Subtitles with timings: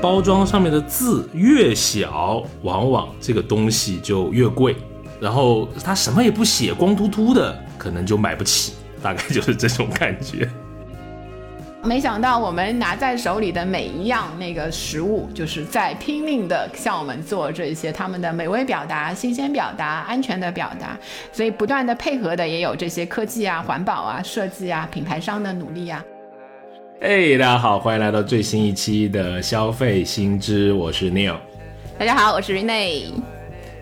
[0.00, 4.76] 包装上面的字越小，往往这个东西就越贵。
[5.20, 8.74] 然后它什么也不写，光秃秃的，可能就买不起。
[9.02, 10.48] 大概就是这种感觉。
[11.84, 20.98] 没想到我们拿在手里的每一样那个食物，就是在拼命的向我们做这些他们的美味表达、新鲜表达、安全的表达，
[21.32, 26.04] 所以不断的配合的也有这些科技啊、环保啊、设计啊、品牌商的努力啊。
[27.00, 31.36] 哎，大家好，欢迎来到最新一期的消费新知，我是 Neil。
[31.96, 33.12] 大家好，我是 Rene。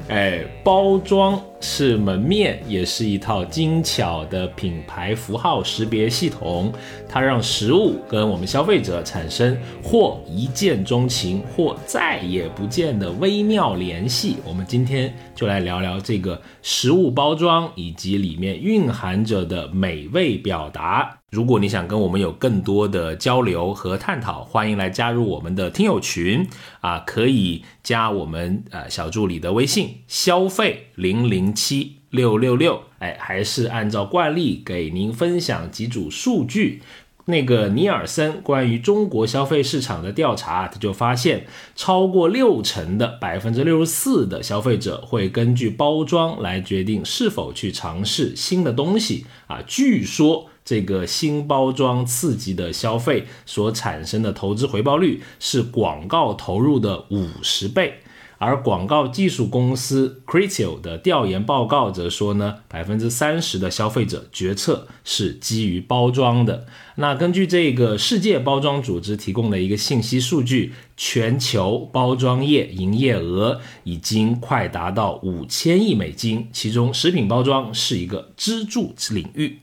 [0.09, 6.71] 哎，包装是门面，也是一套精巧的品牌符号识别系统。
[7.09, 14.37] 它让食物跟我们消费者产生或一见钟情，或再也不见的微妙联系。
[14.45, 21.19] 我们今天就来聊聊这个食物包装以及里面蕴含着的美味表达。
[21.33, 26.49] 如果你想跟我们有更多的交流和探讨，欢迎来加入我们的听友群
[26.81, 36.83] 啊，可以加我们呃小助理的微信消费零零七六六六，哎，还是按照惯例给您分享几组数据。
[37.25, 49.61] 那个尼尔森关于中国消费市场的调查，他就发现，超过六成的百分之六十四的消费者会根据包装来决定是否去尝试新的东西啊。
[49.67, 58.01] 据说这个新包装刺激的消费所产生的投资回报率是广告投入的五十倍。
[58.39, 66.67] 而广告技术公司 Criteo 的调研报告则说呢，百分之三十的消费者决策是基于包装的。
[66.97, 79.61] 那根据这个世界包装组织提供的一个信息数据，全球包装业营业额已经快达到五千亿美金，其中食品包装是一个支柱领域。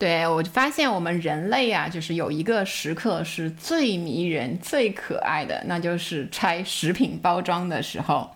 [0.00, 8.28] 对我发现我们人类啊，就是有一个时刻是最迷人、最可爱的，那就是拆食品包装的时候。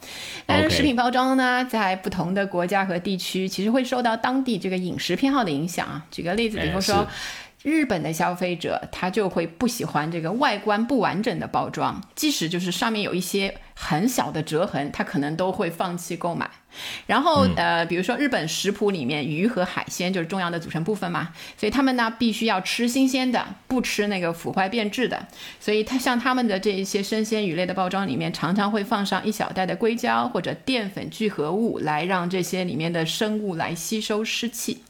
[0.44, 6.04] 但是食品包装呢，在不同的国家和地区，其实会受到当地这个饮食偏好的影响啊。
[6.10, 7.06] 举个例子，比如说。
[7.64, 16.50] 日本的消费者他就会不喜欢这个外观不完整的包装，即使就是上面有一些很小的折痕，他可能都会放弃购买。
[17.06, 25.26] 然后呃，比如说日本食谱里面鱼和海鲜就是重要的组成部分嘛，所以他们呢必须要吃新鲜的，不吃那个腐坏变质的。
[25.58, 34.82] 所以他像他们的这一些生鲜鱼类的包装里面，常常会放上一小袋的硅胶或者淀粉聚合物，来让这些里面的生物来吸收湿气。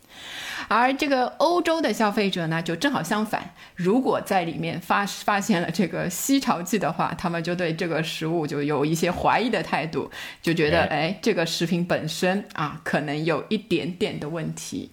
[0.69, 3.55] 而这个欧洲的消费者呢，就正好相反。
[3.75, 10.11] 如果在里面发发现了这个吸潮剂的话，他们就对这个食物就有一些怀疑的态度，
[10.43, 14.91] 就觉得哎，这个食品本身啊，可能有一点点的问题。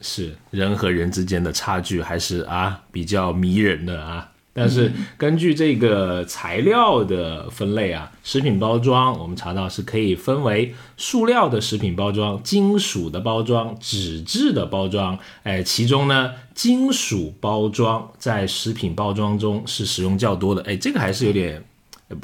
[0.00, 4.32] 是人和人之间的差距，还是啊比较迷人的啊。
[4.54, 15.18] 但是根据这个材料的分类啊，食品包装我们查到是可以分为塑料的食品包装、金属的包装、纸质的包装。
[15.42, 20.62] 哎，其中呢，金属包装在食品包装中是使用较多的。
[20.62, 21.62] 哎，这个还是有点。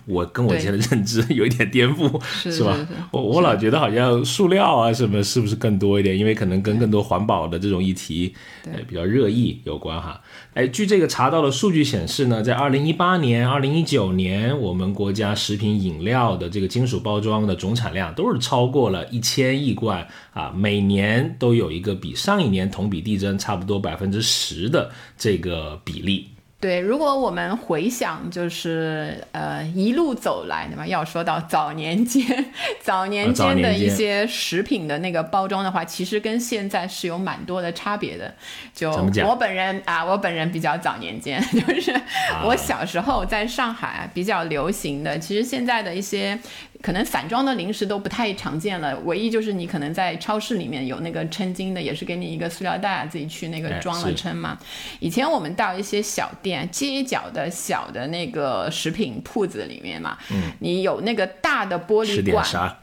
[0.06, 2.76] 我跟我以前的认知 有一点颠覆，是吧？
[3.10, 6.18] 我我老觉得好像塑料啊什么是不是更多一点？
[6.18, 8.34] 因为可能跟更多环保的这种议题，
[8.64, 10.20] 呃，比较热议有关哈。
[10.54, 26.28] 哎，据这个查到的数据显示呢，在二零一八年、二零一九年，我们国家食品饮料的这个金属包装的总产量都是超过了一千亿罐啊，每年都有一个比上一年同比递增差不多百分之十的这个比例。
[26.60, 30.86] 对，如果我们回想，就是呃一路走来，对吧？
[30.86, 38.34] 要说到早年间， 早年间的一些食品的那个包装的话，其实跟现在是有蛮多的差别的。
[38.74, 38.92] 就
[39.26, 41.98] 我本人啊，我本人比较早年间， 就是
[42.44, 46.38] 我小时候在上海比较流行的，其实现在的一些。
[46.82, 54.58] 可能散装的零食都不太常见了，唯一就是你可能在超市里面有那个称斤的，也是给你一个塑料袋，自己去那个装了称嘛。
[54.98, 60.16] 以前我们到一些小店、街角的小的那个食品铺子里面嘛，
[60.60, 62.76] 你有那个大的玻璃罐，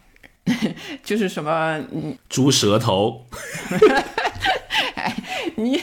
[1.03, 1.83] 就是什么，
[2.29, 3.25] 猪舌头，
[4.95, 5.15] 哎，
[5.55, 5.81] 你。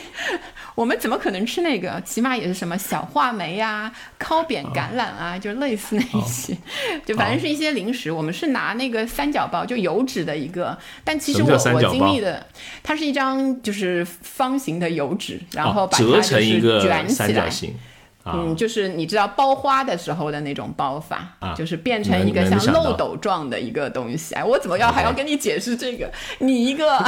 [0.74, 2.00] 我们怎么可能吃那个？
[2.04, 6.56] 起码也是什么小话梅呀、烤扁橄榄啊，就类似那一些，
[7.06, 8.10] 就反正是一些零食。
[8.10, 10.76] 我们是拿那个三角包，就油纸的一个。
[11.04, 12.44] 但其实我我经历的，
[12.82, 17.50] 它是一张就是方形的油纸，然后把它就是卷起来。
[18.26, 21.54] 嗯，就是你知道包花的时候的那种包法，啊。
[21.54, 24.34] 就是变成一个像漏斗状的一个东西。
[24.34, 26.10] 哎，我怎么要还要跟你解释这个？
[26.38, 27.02] 你一个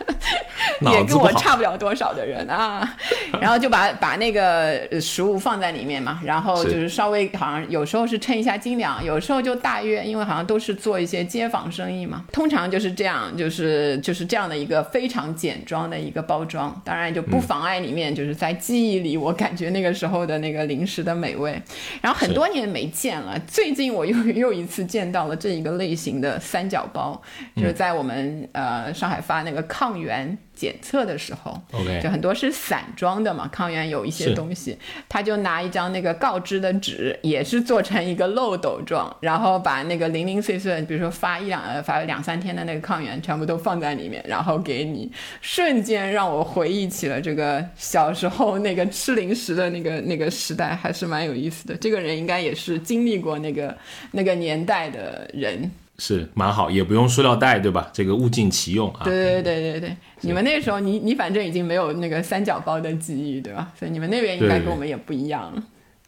[0.80, 2.96] 也跟我差不了多少的人啊，
[3.40, 21.60] 然后就把把那个食物放在里面嘛，然后就是稍微好像有时候是称一下斤两，有时候就大约，因为好像都是做一些街坊生意嘛，通常就是这样，就是就是这样的一个非常简装的一个包装，当然就不妨碍里面就是在记忆里，我感觉那个时候的那个零食的美味。
[22.00, 27.20] 然后很多年没见了，最近我又 又一次见到了这一个类型的三角包，
[27.56, 30.36] 就是在我们呃上海发那个抗原。
[30.60, 33.48] 检测的时候，OK，就很多是散装的嘛。
[33.48, 34.76] 抗原有一些东西，
[35.08, 45.10] 他就拿一张那个告知的纸，也是做成一个漏斗状，然后把那个零零碎碎，比如说发一两呃发两三天的那个抗原，全部都放在里面，然后给你，
[45.40, 51.74] 瞬间让我回忆起了这个小时候那个吃零食的那个那个时代，还是蛮有意思的。
[51.76, 53.74] 这个人应该也是经历过那个
[54.10, 55.70] 那个年代的人。
[56.00, 57.90] 是蛮好，也不用塑料袋，对吧？
[57.92, 59.02] 这个物尽其用啊。
[59.04, 63.70] 对对对对对，你们那时候，你你反正已经没有那个三角包的记忆，对吧？
[63.78, 65.52] 所以你们那边应该跟我们也不一样。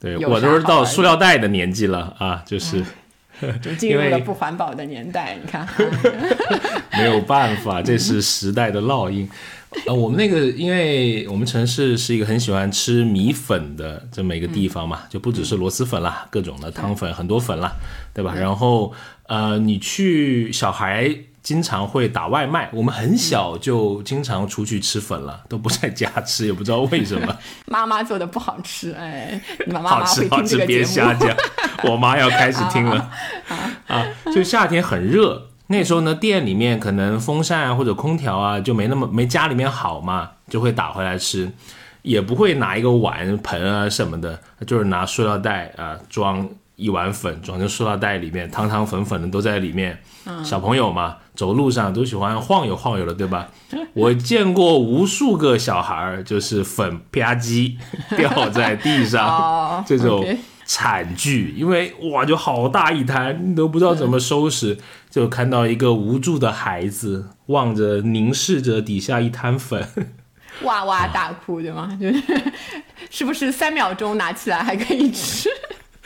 [0.00, 2.82] 对我都是到塑料袋的年纪了啊，就是
[3.60, 5.36] 就进入了不环保的年代。
[5.40, 5.68] 你看，
[6.98, 9.28] 没有办法，这是时代的烙印。
[9.86, 17.72] 呃，我们那个，因为我们城市是一个很喜欢吃米粉的这么一个地方嘛，就不只是螺蛳粉啦，各种的汤粉，很多粉啦，
[18.12, 18.34] 对吧？
[18.34, 18.92] 然后，
[19.32, 21.10] 呃，你去小孩
[21.42, 27.34] 经常会打外卖，我们很小就经常出去吃粉了，都不在家吃，也不知道为什么。
[27.64, 31.34] 妈妈做的不好吃，哎，你妈妈好吃好吃，别瞎讲，
[31.84, 33.10] 我妈要开始听了
[33.88, 35.48] 啊，就夏天很热。
[35.68, 41.50] 那时候呢，店里面可能风扇啊或者空调啊就没那么没家里面好嘛，就会打回来吃，
[42.02, 46.46] 也不会拿一个碗盆啊什么的，就是拿塑料袋啊装
[46.76, 49.98] 一碗粉，装进塑料袋里面，汤汤粉粉的都在里面。
[50.44, 53.48] 小朋友嘛，走路上都喜欢晃悠晃悠的，对吧？
[53.94, 57.76] 我见过无数个小孩儿，就是粉吧唧
[58.16, 60.24] 掉在地上，这种。
[60.64, 64.78] 惨剧，因为哇，就好大一滩，你都不知道怎么收拾，
[65.10, 69.86] 就看到一个无助的孩子望着、凝视着底下一滩粉，
[70.62, 71.98] 哇哇大哭，对吗？
[72.00, 72.22] 就是
[73.10, 75.50] 是不是三秒钟拿起来还可以吃？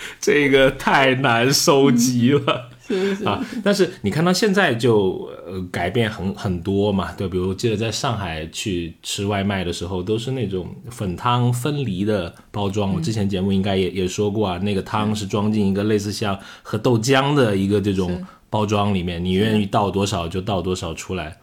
[0.21, 2.71] 这个太难收集了。
[2.87, 12.95] 是是啊，但是你看到现在就呃改变很很多嘛，对，比如记得在上海去吃外卖的时候，都是那种粉汤分离的包装。
[12.95, 21.37] 我之前节目应该也也说过啊，那个汤是装进一个类似像喝豆浆的一个这种包装里面，你愿意倒多少就倒多少出来。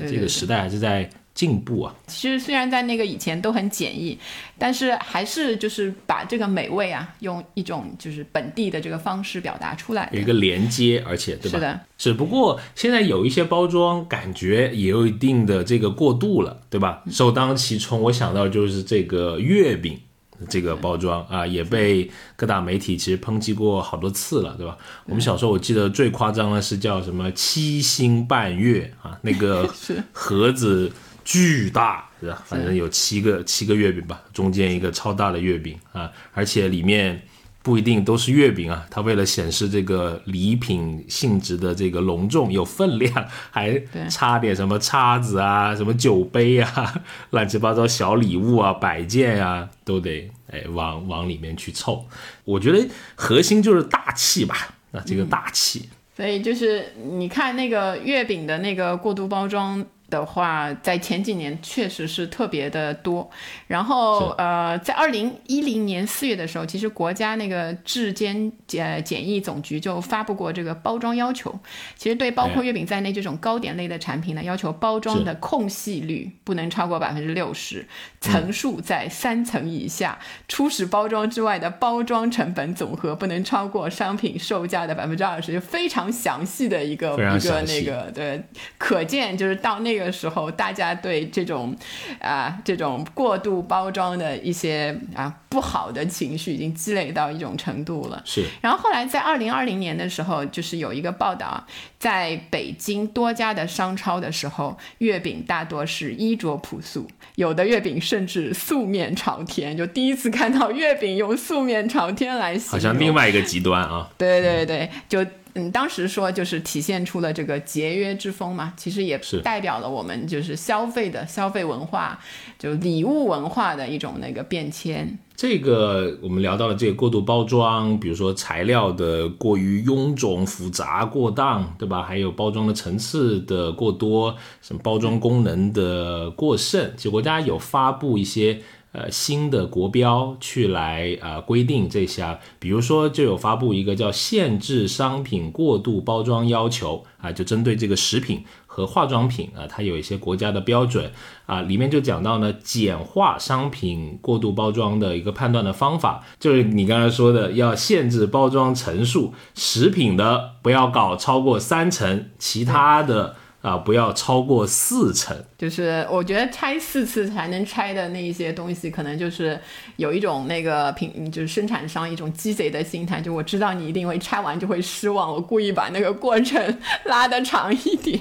[0.00, 1.08] 这个时代还是在。
[1.40, 1.94] 进步啊！
[2.06, 4.18] 其实虽然在那个以前都很简易，
[4.58, 11.56] 但是还是就是把这个美味啊，用一种就是本地的这个方式表达出来，有一个连接，而且对吧？
[11.56, 11.80] 是的。
[11.96, 17.02] 只不过现在有一些包装感觉也有一定的这个过度了，对吧？
[17.10, 19.98] 首当其冲，我想到就是这个月饼
[20.46, 24.76] 这个包装啊，也被各大媒体其实抨击过好多次了，对吧？
[25.06, 29.66] 我们小时候我记得最夸张的是叫什么七星半月啊，那个
[30.12, 30.92] 盒子。
[31.24, 32.42] 巨大是吧？
[32.46, 37.22] 反正有七个七个月饼吧，中间一个超大的月饼啊，而且里面
[37.62, 38.86] 不一定都是月饼啊。
[38.90, 52.06] 它为了显示这个礼品性质的这个隆重有分量，还插点什么叉子啊、什么酒杯啊、 乱七八糟小礼物啊、摆件啊，都得哎往往里面去凑。
[52.44, 55.88] 我觉得核心就是大气吧，啊，这个大气。
[56.16, 59.84] 所以就是你看那个月饼的那个过度包装。
[60.10, 63.30] 的话，在前几年确实是特别的多，
[63.68, 71.56] 然后呃，在二零一零年四月的时候，其实国家那个质监检检疫总局就发布过这个包装要求，
[71.96, 77.86] 其实对包括月饼在内这种糕点类的产品呢，要求包装的空隙率不能超过百分之六十，
[78.20, 88.42] 层数在三层以下，初始包装之外的包装成本总和不能超过商品售价的百分之二十，就非常详细的一个一个那个对，
[88.76, 89.99] 可见就是到那个。
[90.04, 91.76] 个时候，大家对这种，
[92.20, 98.22] 啊，这种过度包装的一些啊不好的情绪已经积累到一种程度了。
[98.24, 98.44] 是。
[98.60, 101.66] 然后后来在二零二零年的时候，就是有一个报道，
[101.98, 109.76] 在北京多家的商超的时候，月饼大多是衣着朴素，有的月饼甚至素面朝天。
[109.76, 114.08] 就第一次看到月饼用素面朝天来形容，好像另外一个极端啊。
[114.16, 122.18] 对对对对，就嗯，当时说就是体现出了这个节约之风嘛，其实也是代表了我们就是消费的消费文化，
[122.58, 125.18] 就礼物文化的一种那个变迁。
[125.34, 132.02] 这个我们聊到了这个过度包装，比如说材料的过于臃肿、复杂、过当，对吧？
[132.02, 138.60] 还有包装的层次的过多，什么包装功能的过剩，其实国家有发布一些。
[138.92, 151.12] 呃，新的国标去来啊规定这些，比如说就有发布一个叫限制商品过度包装要求啊，就针对这个食品和化妆品啊，它有一些国家的标准
[151.46, 163.36] 啊，里面就讲到呢，简化商品过度包装的一个判断的方法，就是你刚才说的，要限制包装层数，食品的不要搞超过三层，其他的。
[163.60, 165.36] 啊，不要超过四成。
[165.58, 169.58] 就是我觉得拆四次才能拆的那一些东西，可能就是
[169.96, 178.18] 有一种那个品，就是生产商一种鸡贼的心态，就我知道你一定会拆完就会失望，我故意把那个过程 拉得长一点，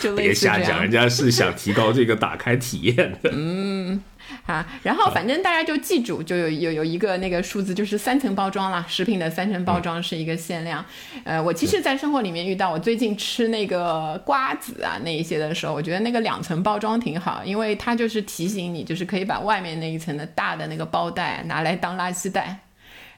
[0.00, 0.28] 就类似。
[0.28, 3.30] 别瞎讲，人家是想提高这个打开体验的。
[3.32, 4.00] 嗯。
[4.46, 8.84] 啊，然后反正大家就记住，就有有有一个那个数字，就是三层包装啦。
[8.88, 10.84] 食品的三层包装是一个限量。
[11.24, 22.58] 呃，我其实，在生活里面遇到，我最近吃那个瓜子啊那一些的时候，我觉得那个两层包装挺好，因为它就是提醒你，就是可以把外面那一层的大的那个包袋拿来当垃圾袋。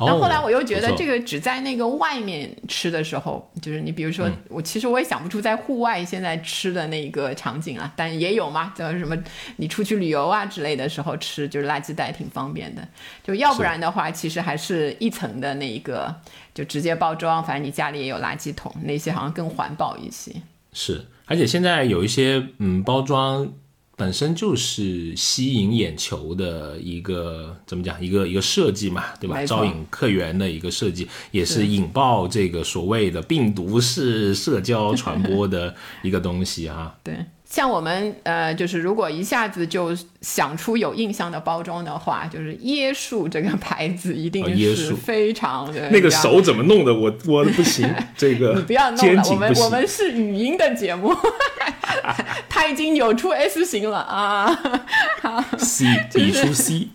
[0.07, 9.17] 然后后来我又觉得这个只在那个外面吃的时候，就是你比如说我其实我也想不出在户外现在吃的那个场景啊，但也有嘛，叫什么
[9.57, 12.87] 你出去旅游啊之类的时候吃，就是垃圾袋挺方便的。
[13.23, 16.15] 就要不然的话，其实还是一层的那一个
[16.55, 20.33] 就直接包装，反正你家里也有垃圾桶，那些好像更环保一些。
[20.73, 23.53] 是，而且现在有一些嗯包装。
[24.03, 28.05] 本身就是吸引眼球的一个怎么讲？
[28.05, 29.45] 一个一个设计嘛，对吧？
[29.47, 36.97] 招引客源的一个设计，也是引爆这个所谓的病毒式社交 传播的一个东西啊。
[37.05, 37.15] 对。
[37.45, 45.91] 像我们呃，就是如果一下子就想出有印象的包装的话，就是椰树这个牌子一定是非常的。
[45.91, 46.95] 那个手怎么弄的？
[46.95, 49.23] 我我不行， 这个你不要弄了。
[49.29, 51.15] 我们我们是语音的节目，
[52.49, 54.47] 他已经有出 S 型了啊。
[55.59, 56.89] C 比出 C，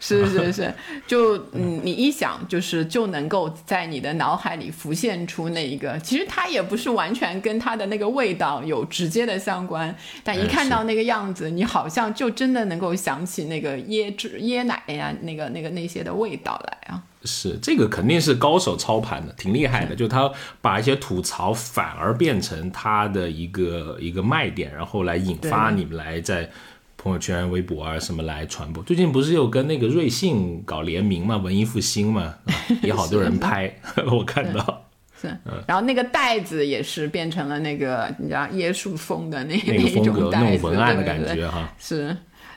[0.00, 0.74] 是是是，
[1.06, 9.94] 就嗯，你一想就是就能够在你的脑海里浮现出那一个，其实它也不是完全跟它的那个味道有直接的相关。
[10.22, 17.02] 但一看到那个样子，你好像就真的能够想起那个椰汁、椰奶呀，那个、那个那些的味道来啊！
[17.24, 19.96] 是这个肯定是高手操盘的，挺厉害的。
[19.96, 26.50] 就他把一些吐槽反而变成他的一个一个卖点，然后来引发你们来在
[26.96, 28.82] 朋友圈、微博啊什么来传播。
[28.82, 32.34] 最近不是又跟那个瑞幸搞联名嘛，文艺复兴嘛，
[32.82, 33.74] 也好多人拍，
[34.10, 34.80] 我看到。
[35.20, 35.28] 是
[35.66, 42.14] 然后那个袋子也是变成了那个你知道椰树风的那那种风格，那种文案的感觉哈，是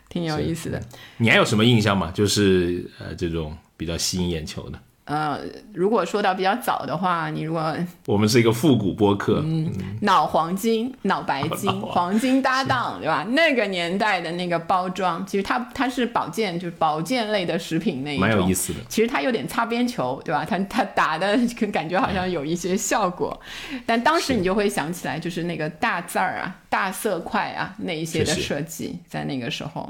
[0.10, 0.82] 挺有意思的。
[1.18, 2.12] 你还有什么印象吗？
[2.14, 4.79] 就是呃这种比较吸引眼球的。
[5.05, 5.39] 呃，
[5.74, 7.74] 如果说到比较早的话，你如果
[8.07, 13.25] 我们是一个复古播客，嗯，脑黄金、脑白金、 黄金搭档，对吧？
[13.29, 18.79] 那个年代的那个包装，其实它它是保健，就是保健类的食品那一种，蛮有意思的。
[18.89, 20.43] 其实它有点擦边球，对吧？
[20.43, 21.39] 它它打的
[21.72, 23.39] 感觉好像有一些效果，
[23.86, 29.89] 但当时你就会想起来，就是那个大字儿啊、大色块啊那一些的设计，在那个时候。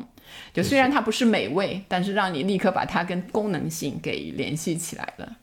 [0.54, 5.38] 就虽然它不是美味，但是让你立刻把它跟功能性给联系起来了。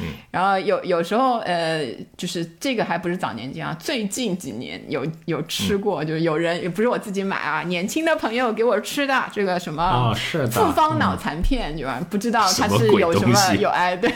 [0.00, 1.86] 嗯，然后有有时候呃，
[2.16, 10.14] 就是这个还不是早年间啊，最近几年有有吃过，就是有人也不是我自己买啊，年轻的朋友给我吃的这个什么
[10.50, 12.00] 复方脑残片，对吧？
[12.08, 14.12] 不知道他是有什么有哎，对，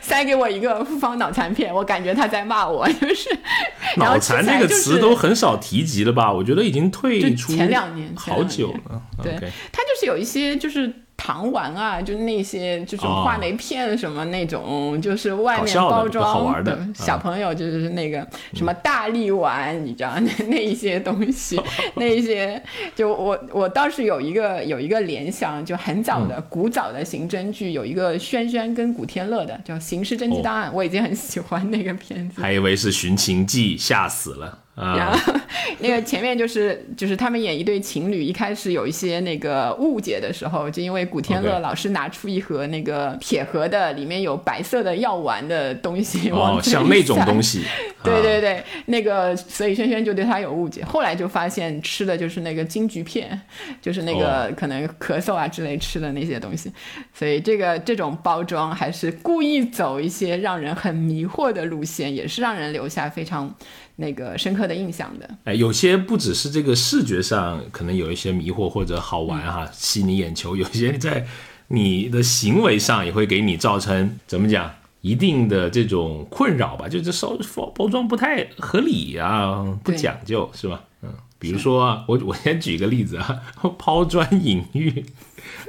[0.00, 3.28] 塞给我一个复方脑残片，我感觉他在骂我，就是
[3.96, 6.32] 脑残这个词都很少提及了吧？
[6.32, 9.32] 我觉得已经退出前两年好久了，对，
[9.72, 10.92] 它就是有一些就是。
[11.16, 21.60] 糖丸啊，就那些就是话梅片什么那种，就是外面包装的小朋友就是那个什么大力丸，你知道 那那一些东西，
[21.96, 22.62] 那一些
[22.94, 32.40] 就我我倒是有一个有一个联想，就很早的古早的刑侦剧，有一个轩轩跟古天乐的叫《刑事侦缉档案》，我已经很喜欢那个片子。
[32.40, 34.58] 还以为是《寻秦记》，吓死了。
[34.76, 35.32] 然后
[35.78, 47.62] 那个前面就是就是他们演一对情侣，一开始有一些那个误解的时候，就因为古天乐老师拿出一盒那个铁盒的，里面有白色的药丸的东西，哦，像那种东西，
[48.02, 53.40] 对对对，那个所以轩轩就对他有误解，后来就发现吃的就是那个金桔片，
[53.80, 56.72] 就是那个可能咳嗽啊之类吃的那些东西，
[57.12, 63.54] 所以这个这种包装还是故意走一些让人很迷惑的路线，也是让人留下非常。
[63.96, 71.26] 那个深刻的印象的，哎，有些不只是这个视觉上可能有一些迷惑或者好玩哈，吸你眼球， 有些在
[71.68, 74.70] 你的行为上也会给你造成怎么讲
[75.00, 76.88] 一定的这种困扰吧？
[76.88, 80.82] 就这稍包包装不太合理啊，不讲究是吧？
[81.02, 83.40] 嗯，比如说我我先举个例子啊，
[83.78, 85.04] 抛砖引玉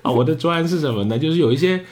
[0.01, 1.19] 啊，我的砖是什么呢？
[1.19, 1.85] 就是有一些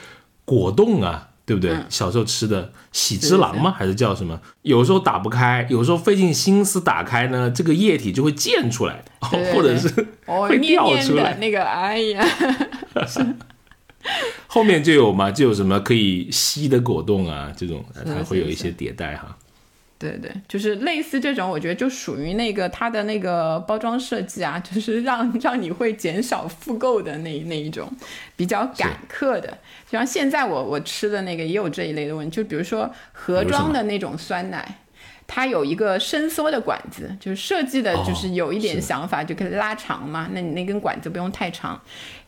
[0.45, 1.29] 果冻啊。
[1.45, 1.75] 对不对？
[1.89, 3.71] 小时候吃的喜之郎吗？
[3.77, 4.39] 还是叫什么？
[4.61, 9.03] 有时候打不开，有时候费尽心思打开呢，这个液体就会溅出来，
[9.53, 9.87] 或者是
[10.25, 11.35] 会掉出来。
[11.35, 12.25] 那个，哎呀，
[14.47, 19.37] 后面就有嘛，就有什么可以吸的果冻啊，这种它会有一些迭代哈。
[20.09, 27.89] 对对，就是类似这种，我觉得就属于那个它的那个包装设计啊， 就是让让你会减少复购的那那一种，
[28.35, 29.47] 比较赶客的。
[29.89, 34.79] 就像现在我我吃的那个也有这一类的问题，就比如说盒装的那种酸奶，
[35.25, 41.81] 它有一个伸缩的管子，就是设计的就是有一点想法，就可以拉长嘛，那你那根管子不用太长。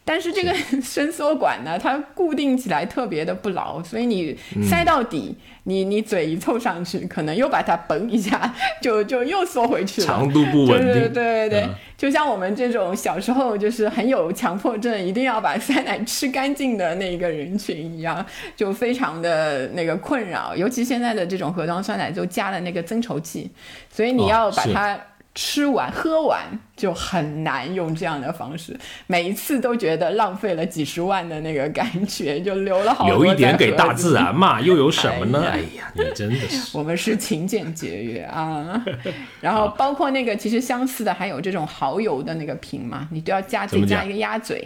[0.07, 10.07] 但是这个伸缩管呢，它固定起来特别的不牢，所以你塞到底，你你嘴一凑上去，可能又把它嘣一下， 就就又缩回去了。
[10.07, 10.93] 长度不稳定。
[10.93, 18.23] 对对对对，就像我们这种小时候就是很有强迫症，一定要把酸奶吃干净的那个人群一样，
[18.55, 20.55] 就非常的那个困扰。
[20.55, 23.49] 尤其现在的这种盒装酸奶都加了那个增稠剂，
[23.89, 24.99] 所以你要把它。
[25.35, 26.43] 吃完喝完
[26.77, 28.75] 就很难用这样的方式，
[29.05, 33.17] 每一次都觉得浪费了几十万的那个感觉，就留了好多。
[33.17, 35.45] 留一点给大自然嘛，又有什么呢？
[35.45, 36.77] 哎呀，你真的是。
[36.77, 38.81] 我们是勤俭节约啊，
[39.41, 44.65] 然后包括那个其实相似的还有这种蚝油的那个瓶嘛，你都要加再加一个鸭嘴。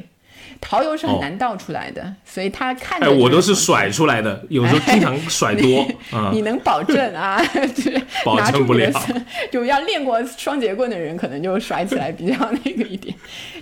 [0.61, 3.07] 蚝油是很难倒出来的，所以它看着。
[3.07, 5.87] 哎，我都是甩出来的，有时候经常甩多。
[6.33, 7.41] 你能保证啊？
[8.25, 8.91] 保证不了。
[9.51, 13.15] 就要练过双节棍的人，可能就甩起来比较那个一点。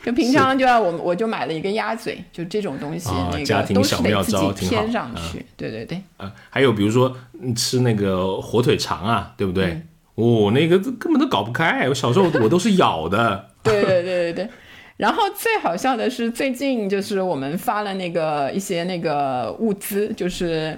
[0.03, 5.45] 就平常就要我我就买了一个鸭嘴，就这种东西，那个都是得自己添上去。
[5.55, 6.01] 对对对。
[6.17, 7.15] 啊，还有比如说
[7.55, 9.81] 吃那个火腿肠啊，对不对？
[10.15, 11.87] 哦，那个根本都搞不开。
[11.87, 13.51] 我小时候我都是咬的。
[13.61, 14.49] 对对对对对。
[14.97, 20.75] 然后最好笑的是，最近就是我们发了那个一些那个物资，就是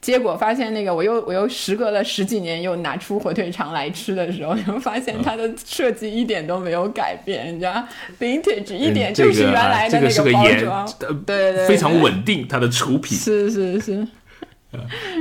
[0.00, 7.86] 结果发现那个我又我又时隔了十几年又拿出火腿肠来吃的时候，又发现它的设计一点都没有改变，你知道
[8.18, 10.92] ，vintage 一点就是原来的那个包装，
[11.24, 14.06] 对对，非常稳定它的出品，是是是。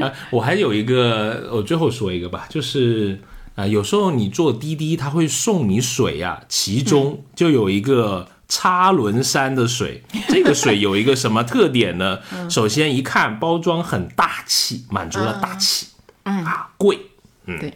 [0.02, 3.20] 啊，我还有一个，我最后说一个吧，就是。
[3.56, 10.04] 啊，有时候你坐滴滴，他会送你水呀，其中就有一个叉轮山的水。
[10.28, 12.20] 这个水有一个什么特点呢？
[12.52, 15.88] 首先一看包装很大气，满足了大气，
[16.24, 17.00] 啊贵，
[17.46, 17.74] 嗯，对。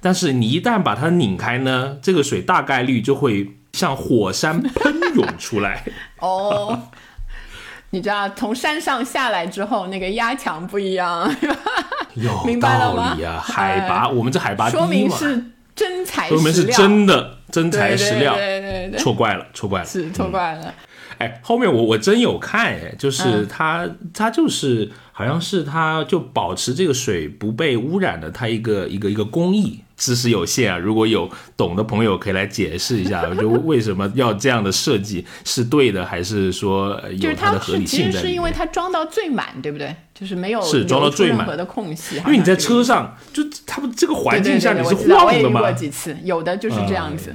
[0.00, 5.84] 但是你一旦把它拧开呢，这个水大概率就会像火山喷涌出来。
[6.20, 6.78] 哦。
[7.90, 11.34] 你知道从山上下来之后，那个压强不一样，
[12.14, 13.40] 有道理啊！
[13.42, 15.42] 海拔，我们这海拔低嘛，说明是
[15.76, 20.74] 真材实料，是真的真材实料，对对对，错怪了，错怪了，是错怪了。
[21.18, 29.80] 哎，后面我我真有看，哎，就是它它就是好像是它就保持这个水不被污染的，它一个一个一个工艺。
[29.96, 38.10] 知识有限啊，如果有懂的朋友可以来解释一下，就为什么要这样的设计是对的，还是说有它的合理性在？
[38.10, 39.96] 其实是因为它装到最满，对不对？
[40.14, 42.16] 就是没有是装到最满的空隙。
[42.16, 45.60] 因为你在车上，就他不这个环境下你是晃的嘛。
[45.60, 47.34] 过几次，有的就是这样子。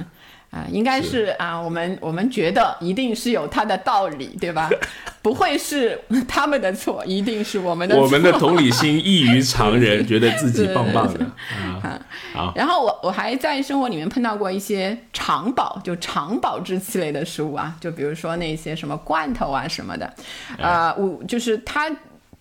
[0.52, 4.68] 啊，应该是啊，我们我们觉得一定是有它的道理，对吧？
[5.22, 7.98] 不会是 他们的错，一定是我们的。
[7.98, 11.24] 我们的同理心异于常人， 觉得自己棒棒的
[11.82, 11.98] 啊。
[12.34, 20.12] 好，然后我我还在生活里面碰到过一些长保，就长保质期类的食物啊，就比如说那些什么罐头啊什么的，
[20.60, 21.90] 啊，我就是它。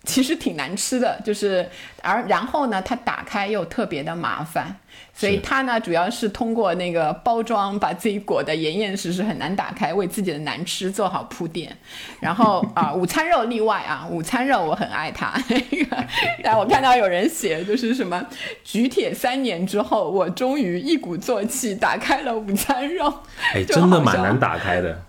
[0.04, 1.70] 其实挺难吃的，就是
[2.02, 4.76] 而然后呢，它打开又特别的麻烦，
[5.14, 11.72] 所以它呢主要是通过那个包装把自己裹得严严实实，很难打开，为自己的难吃做好铺垫。
[12.20, 15.40] 然后啊，午餐肉例外啊，午餐肉我很爱它。
[15.48, 16.04] 那个，
[16.44, 18.26] 然后我看到有人写就是什么
[18.64, 23.14] 举铁三年之后，我终于一鼓作气打开了午餐肉。
[23.54, 25.04] 哎， 真的蛮难打开的。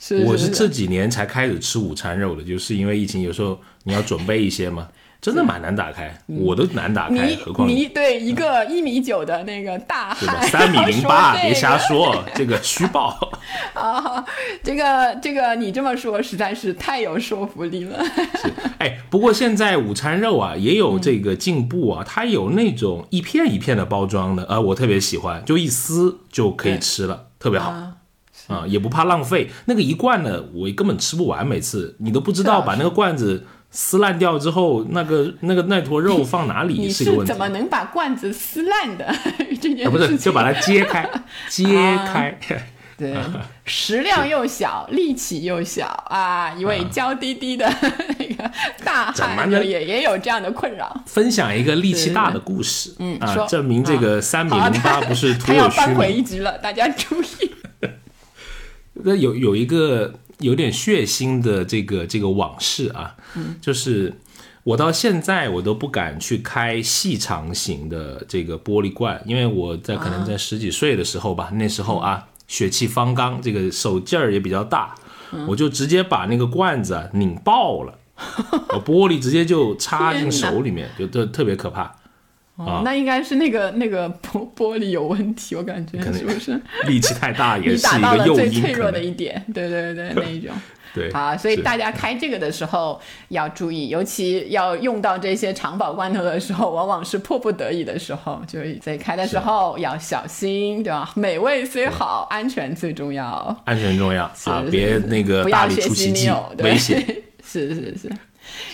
[0.00, 3.58] 是，我是这几年才开始吃午餐肉的，就是因为疫情，有时候
[3.88, 4.86] 你要准备一些吗，
[5.18, 7.86] 真的蛮难打开，我都难打开，何况你。
[7.88, 13.18] 对一个一米九的那个大汉，三米零八，别瞎说， 这个虚报。
[13.72, 14.22] 啊，
[14.62, 17.98] 这个这个你这么说实在是太有说服力了。
[18.36, 27.72] 是，哎，不过现在午餐肉啊也有这个进步啊，它有那种一片一片的包装的，呃，我特别喜欢，就一撕就可以吃了，特别好。
[28.48, 29.50] 啊，也不怕浪费。
[29.66, 37.26] 那个一罐呢，我根本吃不完，每次你都不知道把那个罐子撕烂掉之后，那个那个那坨肉放哪里是个问题。
[37.26, 39.14] 怎么能把罐子撕烂的？
[39.60, 41.08] 这件事不是就把它揭开，
[41.48, 42.38] 揭开。
[42.96, 43.14] 对，
[43.64, 46.52] 食量又小，力气又小啊！
[46.58, 47.64] 一位娇滴滴的
[48.18, 48.50] 那个
[48.84, 51.00] 大汉也也有这样的困扰。
[51.06, 55.86] 分享一个力气大的故事，嗯啊，证明这个三米零八不是徒有虚名。
[55.86, 57.52] 翻回一局了，大家注意。
[58.94, 63.16] 那有有一个有点血腥的这个这个往事啊，
[63.60, 64.14] 就是
[64.62, 74.94] 我到现在我都不敢去开细长型的这个玻璃罐，因为我在可能在十几岁的时候吧，那时候啊血气方刚，这个手劲儿也比较大，
[75.46, 77.98] 我就直接把那个罐子啊拧爆了，
[78.84, 81.94] 玻璃直接就插进手里面，就特特别可怕。
[82.58, 88.50] 哦，那应该是那个那个玻玻璃有问题，我感觉是不是 力气太大也 是一个诱因。
[88.50, 90.52] 最脆弱的一点，对对对， 那一种。
[90.94, 101.12] 对啊，所以大家开这个的时候要注意，尤其要用到这些长保罐头的时候，往往是迫不得已的时候，就在开的时候要小心，对吧？
[101.14, 103.54] 美味虽好，安全最重要。
[103.66, 106.98] 安全重要啊，别那个不要学习你有危险。
[107.44, 108.10] 是是是。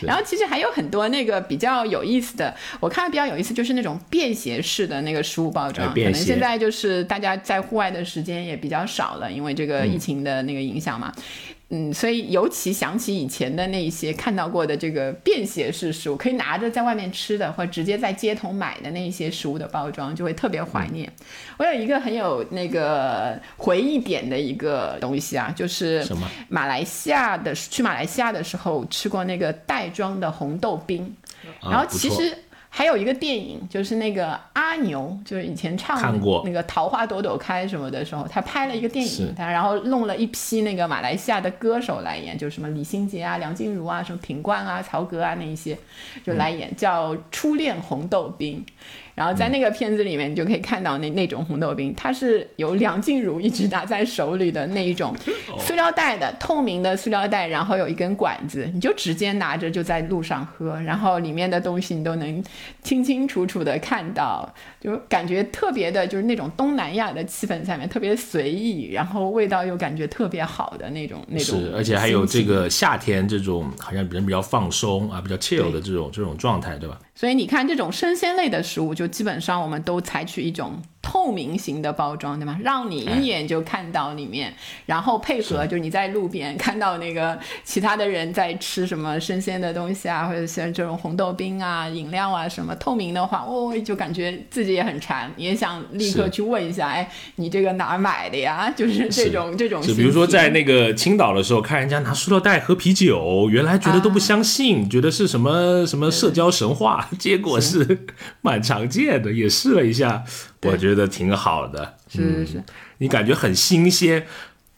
[0.02, 11.12] 然后其实还有很多那个比较有意思的，我看比较有意思就是那种便携式的那个食物包装，可能现在就是大家在户外的时间也比较少了，因为这个疫情的那个影响嘛。
[11.16, 11.53] 嗯，
[11.92, 21.10] 所以尤其想起以前的那些看到过的这个便携式食物，可以拿着在外面吃的，或直接在街头买的那些食物的包装，就会特别怀念。
[21.56, 26.28] 我有一个很有那个回忆点的一个东西啊，就是什么？
[26.48, 31.14] 马来西亚的去马来西亚的时候吃过那个袋装的红豆冰，
[31.62, 32.36] 然后其实。
[32.76, 35.96] 还有一个电影，就是那个阿牛，就是以前唱
[36.44, 45.78] 那个《桃花朵朵开》什么的时候，他拍了一个电影，他然后弄了一批那个马来西亚的歌手来演，就什么李心洁啊、梁静茹啊、什么品冠啊、曹格啊那一些，
[46.26, 48.66] 就来演叫《初恋红豆冰》。
[49.14, 55.14] 然后在那个片子里面，你就可以看到那那种红豆冰，它是由梁静茹一直拿在手里的那一种
[55.58, 62.42] 塑料袋的透明的塑料袋，然后有一根管子，你就直接拿着就在路上喝，然后里面的东西你都能
[62.82, 71.60] 清清楚楚的看到，就感觉特别的，就是那种东南亚的气氛下面特别随意，然后味道又感觉特别好的那种那种。
[71.60, 76.98] 是，而且还有这个夏天这种好像人比较放松啊，比较 chill 的这种这种状态，对吧？
[77.14, 80.82] 所以你看，这种生鲜类的食物，就基本上我们都采取一种。
[81.06, 82.58] 透明型的包装，对吗？
[82.62, 84.52] 让你一眼就看到里面，
[84.86, 98.72] 然后配合就是你在路边看到那个其他的人在吃什么生鲜的东西啊，或者像这种红豆冰啊、饮料啊什么透明的话，哦，就感觉自己也很馋，也想立刻去问一下，哎，你这个哪儿买的呀？
[98.74, 99.82] 就是这种 这种。
[99.82, 108.06] 就比如说在那个青岛的时候，看人家拿塑料袋喝啤酒，原来觉得都不相信，觉得是什么什么社交神话，结果是
[108.42, 110.24] 蛮常见的，也试了一下。
[110.62, 112.64] 我觉得挺好的，是是是，
[112.98, 114.26] 你感觉很新鲜，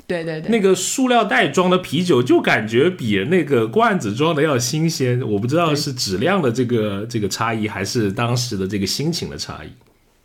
[0.07, 9.71] 对对对，那个塑料袋装的啤酒就感觉比那个罐子装的要新鲜，我不知道是质量的这个这个差异，还是当时的这个心情的差异。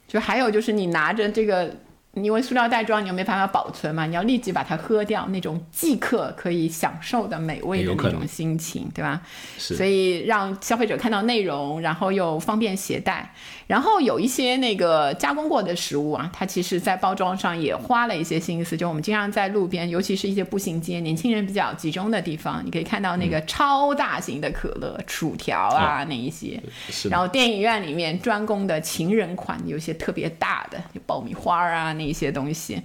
[0.08, 1.76] 就还有就是你拿着这个。
[2.14, 9.22] 因为塑料袋装，你又没办法保存嘛，你要立即把它喝掉，那种即刻可以享受的美味的那种心情，对吧？
[9.58, 13.34] 所以让消费者看到内容，然后又方便携带。
[13.66, 18.76] 然后有一些那个加工过的食物啊，它其实在包装上也花了一些心思。
[18.76, 26.62] 就我们经常在路边，尤其是一些步行街、年轻人比较集中的地方，你可以看到那个超大型的可乐、薯条啊那一些。
[27.10, 31.96] 然后电影院里面专供的情人款，有些特别大的，有爆米花啊。
[32.02, 32.82] 那一些东西，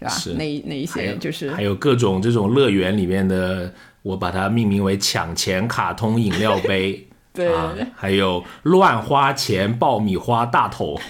[0.00, 0.14] 对吧？
[0.36, 11.00] 那那一些就是还有各种这种乐园里面的，我把它命名为“抢钱卡通饮料杯”， 对啊，还有乱花钱爆米花大头，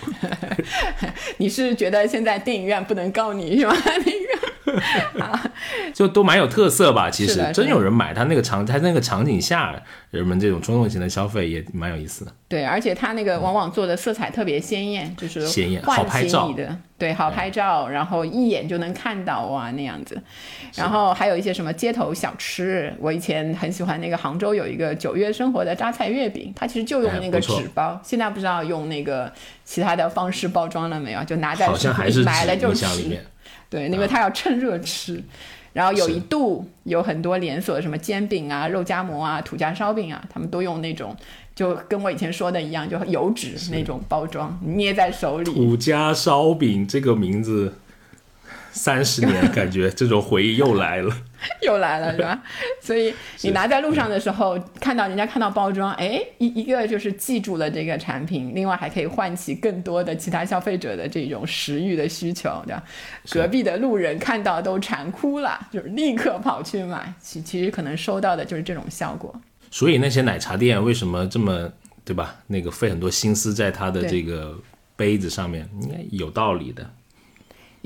[1.39, 3.75] 你是觉得现在电影院不能告你是吗？
[3.85, 4.53] 那个啊，
[5.95, 7.11] 就都蛮有特色吧。
[7.11, 9.75] 其实真有人买，它那个场，它那个场景下，
[10.11, 12.33] 人们这种冲动型的消费也蛮有意思的。
[12.49, 20.21] 对，而且它那个往往做的色彩特别鲜艳，就是鲜艳好拍照的，对，好拍照，然后一眼就能看到哇那样子。
[20.75, 29.33] 然后还有一些什么街头小吃，我以前很喜欢那个杭州有一个九月生活的榨菜月饼，它其实就用那个纸包，现在不知道用那个
[29.65, 33.19] 其他的方式包装了没有，就拿在好像手里还是买了就吃。
[33.69, 35.23] 对，因为它要趁热吃。
[35.73, 41.15] 然后有一度有很多连锁，什么煎饼啊、肉夹馍啊、土家烧饼啊，他们都用那种，
[41.55, 45.45] 就跟我以前说的一样，就油纸那种包装，捏在手里。
[45.45, 47.75] 土家烧饼这个名字，
[48.73, 51.15] 三十年感觉这种回忆又来了。
[51.63, 52.43] 又来了，是吧？
[52.81, 62.83] 所以你拿在路上的时候，看到人家看到包装，哎，一一个就是记住了这个产品，另外还可以唤起更多的其他消费者的这种食欲的需求，对吧？
[63.31, 67.13] 隔壁的路人看到都馋哭了，就是立刻跑去买。
[67.21, 69.35] 其其实可能收到的就是这种效果。
[69.71, 71.71] 所以那些奶茶店为什么这么
[72.05, 72.37] 对吧？
[72.47, 74.57] 那个费很多心思在它的这个
[74.97, 76.89] 杯子上面，应该有道理的。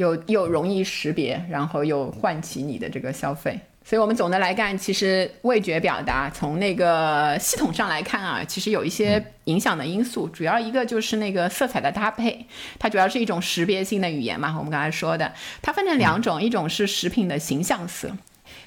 [0.00, 3.60] 又又容易识别，然后又唤起你的这个消费。
[3.82, 10.28] 所以，我们总的来看，其实味觉表达从那个系统上来看啊，其实有一些影响的因素。
[10.28, 12.46] 主要一个就是那个色彩的搭配，
[12.78, 14.54] 它主要是一种识别性的语言嘛。
[14.56, 18.10] 我们刚才说的，它分成两种，一种是食品的形象色。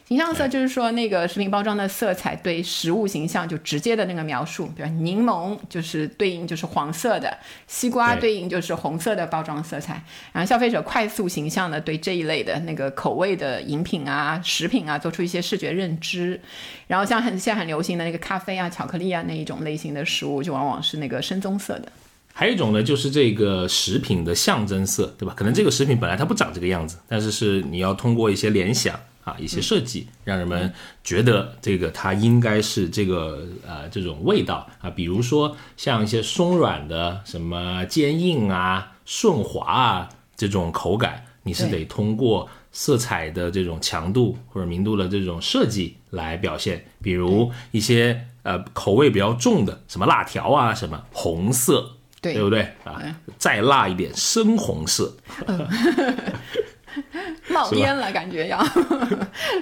[0.06, 7.36] 形象色就是说，那个食品包装的色彩对食物形象就直接的那个描述，比如柠檬就是对应就是黄色的，
[7.68, 10.04] 西瓜对对应就是红色的包装色彩。
[10.34, 16.40] 然后消费者快速形象的对这一类的那个口味的饮品啊、食品啊做出一些视觉认知。
[16.88, 21.92] 然后像很现在很流行的那个咖啡啊、巧克力啊那一种类型的食物，就往往是那个深棕色的。
[22.34, 25.34] 还有一种呢，就是这个食品的象征色，对吧？
[25.38, 34.90] 可能这个食品本来它不长这个样子，但是是你要通过一些联想啊、一些设计，让人们觉得这个它应该是这个呃这种味道啊。
[34.90, 46.86] 比如说像一些松软的、什么坚硬啊、顺滑啊这种口感，你是得通过色彩的这种强度或者明度的这种设计来表现。
[47.02, 51.92] 比如一些呃口味比较重的，什么辣条啊，什么红色。
[52.22, 53.02] 对对不对啊？
[53.38, 55.14] 再辣一点，深红色。
[57.50, 58.64] 冒烟了，感觉要。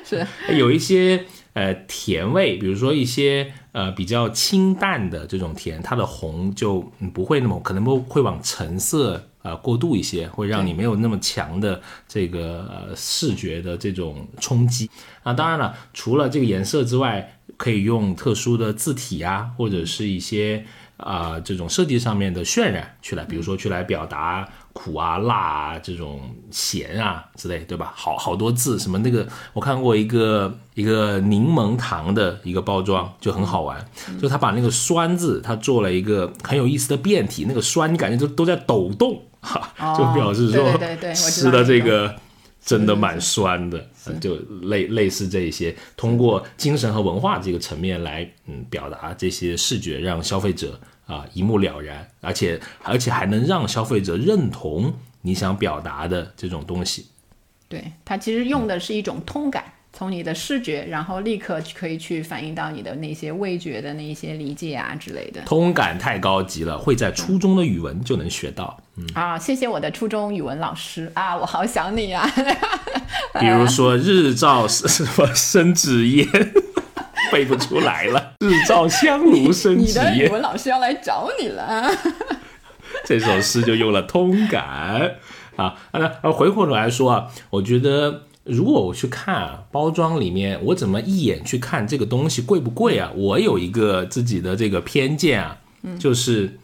[0.03, 0.25] 是。
[0.55, 14.89] 有一些呃甜味，比如说一些呃比较清淡的这种甜，它的红就嗯不会那么可能不会往橙色啊、呃过渡一些，会让你没有那么强的这个呃视觉的这种冲击。
[15.23, 20.65] 啊，当然了，除了这个颜色之外，可以用特殊的字体啊，或者是一些
[20.97, 27.93] 啊、这种设计上面的渲染去来，比如说去来表达苦啊、辣啊这种咸啊之类，对吧？
[27.95, 33.85] 好好多字，什么那个我看过一个一个柠檬糖的一个包装，就很好玩，
[34.21, 42.15] 就他把那个酸字，他做了一个很有意思的变体，那个酸你感觉都都在抖动，哈，就表示说哦对对对对吃的这个。
[42.63, 50.79] 真的蛮酸的，呃就类类似这一些，通过精神和文化这个层面来，嗯，表达这些视觉，让消费者
[51.11, 57.07] 啊、一目了然，而且而且还能让消费者认同你想表达的这种东西。
[57.67, 65.41] 对，它其实用的是一种通感，从你的视觉，然后立刻可以去反映到你的那些味觉的那些理解啊之类的。
[65.41, 68.77] 通感太高级了，会在初中的语文就能学到。
[68.97, 72.29] 嗯啊，谢谢我的初中语文老师啊，我好想你啊！
[73.39, 76.27] 比如说日照什么生纸烟，
[77.31, 78.33] 背不出来了。
[78.41, 81.89] 日照香炉升起你的语，文老师要来找你了。
[83.05, 85.17] 这首诗就用了通感
[85.55, 85.75] 啊。
[85.93, 93.11] 那呃回过头来说啊，我觉得如果我去看啊包装里面，我怎么一眼去看这个东西贵不贵啊？
[93.15, 95.57] 我有一个自己的这个偏见啊，
[95.99, 96.59] 就是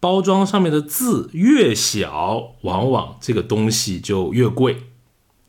[0.00, 4.78] 包装上面的字越小，往往这个东西就越贵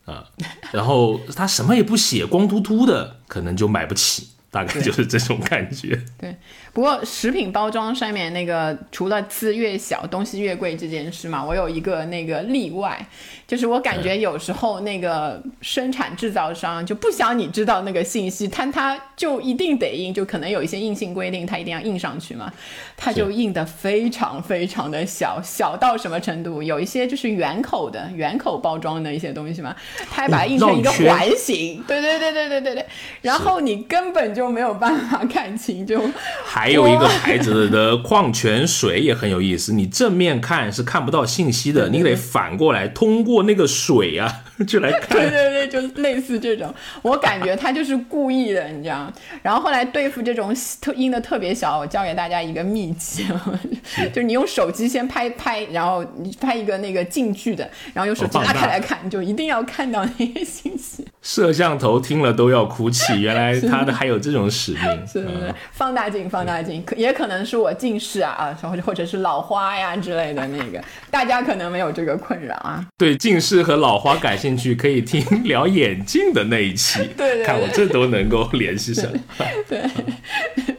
[0.04, 0.26] 啊。
[0.72, 4.28] 然后它什么也不写，光秃秃的，可能就买不起。
[4.54, 6.00] 大概就是这种感觉。
[6.16, 6.32] 对，
[6.72, 13.04] 不过食品包装上面那个除了字越小，东西越贵这件事嘛，我有一个那个例外，
[13.48, 22.52] 就是我感觉有时候那个生产制造商就不想你知道那个信息，但他就一定得印，就可能有一些硬性规定，他一定要印上去嘛，
[22.96, 26.62] 他就印的非常非常的小，小到什么程度？
[26.62, 29.74] 有一些就是圆口的圆口包装的一些东西嘛，
[30.10, 32.86] 它还把它印成一个环形，对对对对对对对，
[33.22, 35.86] 然后你根本就就没有办法看清。
[35.86, 35.98] 就
[36.44, 45.18] 还有一个牌子的矿泉水也很有意思，你正面看是看不到信息的，你得反过来通过那个水啊， 就来 看。
[45.18, 49.12] 对对对，就类似这种，我感觉他就是故意的，你知道。
[49.42, 53.26] 然后后来对付这种特音的特别小，我教给大家一个秘籍，
[54.12, 61.06] 就是你用手机先拍拍，然后你拍一个那个近距的，然后用手机拉开来看，你就一定要看到那些信息。
[61.22, 65.06] 摄像头听了都要哭泣，原来他的还有这种使命。
[65.06, 65.26] 是
[65.72, 72.84] 放大镜，放大镜，可也可能是我近视啊啊，或者或者是老花呀之类的那个，大家可能没有这个困扰啊。
[72.98, 79.10] 对近视和老花感兴趣，可以听聊眼镜的那一期， 对对，看我这都能够联系上。
[79.66, 79.82] 对。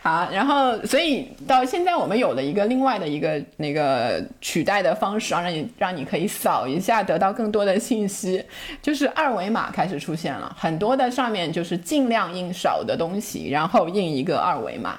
[0.00, 8.42] 好，然后所以到现在我们有了一个另外的一个那个取代的方式，让你让你可以扫一下得到更多的信息，
[8.80, 14.96] 就是二维码开始出现了，很多的上面就是尽量印少的东西，然后印一个二维码，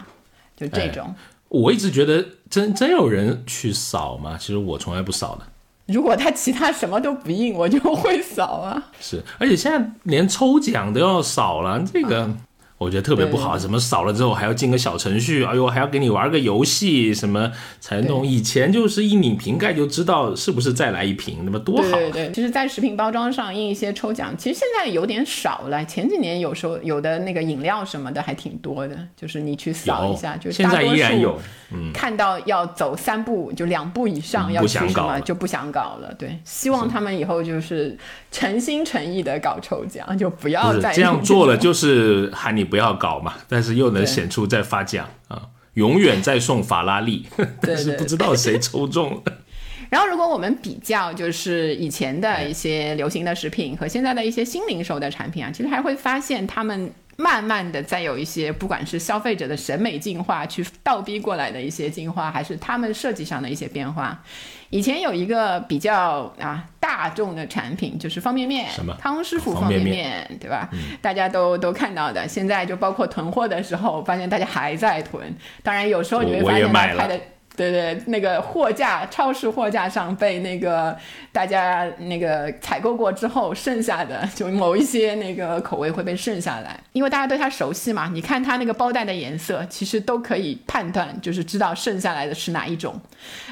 [0.58, 1.16] 就这种。
[1.48, 4.38] 我一直觉得真真有人去扫吗？
[4.38, 5.46] 其实我从来不扫的。
[5.88, 8.82] 如果他其他什么都不印，我就会扫啊。
[9.00, 12.30] 是，而且现在连抽奖都要扫了，这个。
[12.78, 18.26] 我觉得特别不好，什么扫了之后还要进个小程序，哎呦，还要给你玩个游戏，什么才弄？
[18.26, 21.90] 以前就是一拧瓶盖就知道是不是再来一瓶，那么多好。
[21.92, 25.84] 对对，其实，在食品包装上印一些抽奖，其实现在有点少了。
[25.86, 31.40] 前几年有时候有的那个饮料什么的还挺多的，就是你去扫一下，就现在依然有。
[31.70, 36.14] 嗯，看到要走三步就两步以上要去什么就不想搞了。
[36.18, 37.98] 对，希望他们以后就是
[38.32, 45.42] 诚心诚意的搞抽奖，就不要再这样做了，就是喊你不要搞嘛，但是又能显出在发奖啊，
[45.74, 47.26] 永远在送法拉利，
[47.62, 49.34] 但是不知道谁抽中了。
[49.90, 56.92] 然后，如果我们比较就是以前的一些流行的食品和现在的一些新零售的产品啊，其实还会发现他们。
[57.18, 64.24] 慢慢的，再有一些不管是消费者的审美进化，去倒逼过来的一些进化，还是他们设计上的一些变化。
[64.70, 70.70] 以前有一个比较啊大众的产品，就是方便面，汤师傅方便面，对吧？
[71.02, 72.28] 大家都都看到的。
[72.28, 75.36] 现在就包括囤货的时候，发现大家还在囤。
[75.64, 77.20] 当然，有时候你会发现他拍的。
[77.58, 80.96] 对对，那个货架，超市货架上被那个
[81.32, 88.10] 大家那个采购过之后剩下的，就某一些那个口味会被剩下来，因为大家对它熟悉嘛。
[88.14, 92.94] 你看它那个包袋的颜色，其实都可以判断，就是知道剩下来的是哪一种。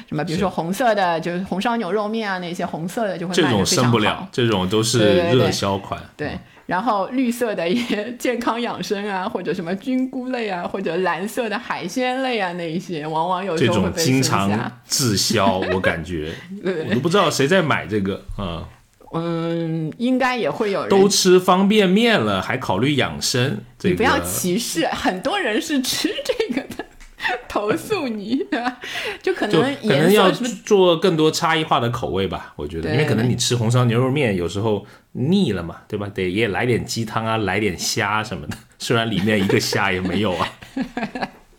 [0.08, 3.64] 什么，比如说红色的，就是红烧牛肉面啊，那些红色的就会卖的非常好。
[3.64, 6.00] 这种生不了，这种都是热销款。
[6.16, 6.38] 对。
[6.66, 14.50] 然后绿色的一些 健康养生啊，或者什么菌菇类啊，或者蓝色的海鲜类啊，那一些往往有这种经常
[14.86, 16.32] 滞 销，我感觉
[16.88, 18.68] 我都不知道谁在买这个啊。
[19.12, 23.58] 嗯，应该也会有人都吃方便面了，还考虑养生。
[23.82, 26.84] 你不要歧视，很多人是吃这个的。
[27.48, 28.44] 投诉你，
[29.22, 36.08] 就可能可能要做更多差异化的口味吧，我觉得，因为可能你吃红烧牛肉面有时候腻了嘛，对吧？
[36.14, 40.48] 得也来点鸡汤啊，来点虾什么的， 虽然里面一个虾也没有啊。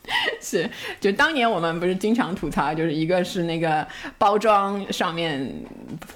[0.42, 3.86] 是，就当年我们不是经常吐槽，就是一个是那个
[4.18, 5.54] 包装上面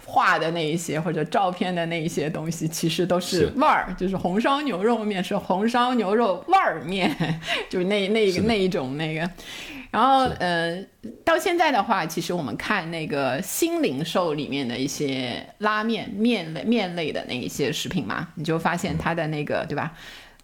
[0.06, 7.16] 画的那一些或者照片的那一些东西，其实都是味儿，就是红烧牛肉面是红烧牛肉味儿面，
[7.70, 9.30] 就是那那个那一种那个。
[9.92, 10.82] 然后呃，
[11.26, 19.92] 到现在的话，其实我们看那个新零售里面的一些拉面面类面类的那一些食品嘛，你就发现它的那个对吧，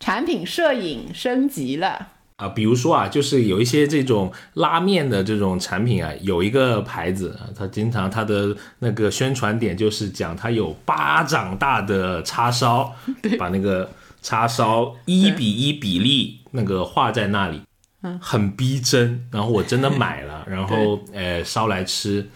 [0.01, 2.09] 产品摄影升级了。
[2.37, 12.93] 啊，比如说啊，就是有一些这种拉面的这种产品啊，有一个牌子啊，它经常它的那个宣传点就是讲它有巴掌大的叉烧，
[13.39, 13.89] 把那个
[14.21, 17.59] 叉烧一比一比例那个画在那里，
[18.03, 19.27] 嗯，很逼真。
[19.31, 22.29] 然后我真的买了，然后 呃烧来吃，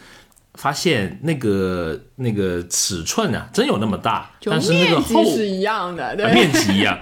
[0.56, 6.98] 发现那个那个尺寸啊，真有那么大，但是那个厚是一样的，面积一样。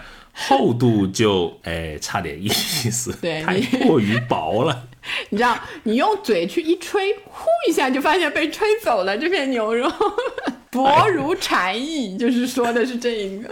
[0.47, 4.87] 厚度就哎差点意思，对，太过于薄了。
[5.29, 9.17] 你知道，你用嘴去一吹，呼一下就发现被吹走了。
[9.17, 9.91] 这片牛肉
[10.71, 13.49] 薄如蝉翼，就是说的是这一个。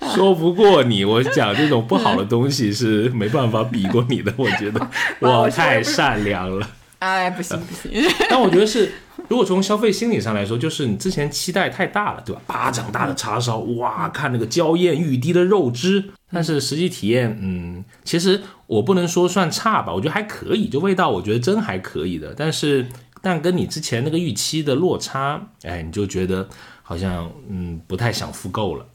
[0.14, 4.32] 说不过你，我讲这种不好的东西是没办法比过你的。
[4.36, 4.90] 我觉得
[5.20, 6.68] 我太善良了。
[6.98, 8.02] 哎，不行不行。
[8.28, 8.92] 但我觉得是。
[9.32, 12.42] 如果从消费心理上来说，就是你之前期待太大了，对吧？
[12.46, 16.10] 巴掌大的叉烧，哇，看那个娇艳欲滴的肉汁。
[16.30, 22.34] 但是实际体验，嗯，其实我不能说算差吧，我觉得还可以，就味道我觉得真还可以的。
[22.36, 22.86] 但是，
[23.22, 26.46] 但跟你之前那个预期的落差，哎，你就觉得
[26.82, 28.86] 好像嗯不太想复购了。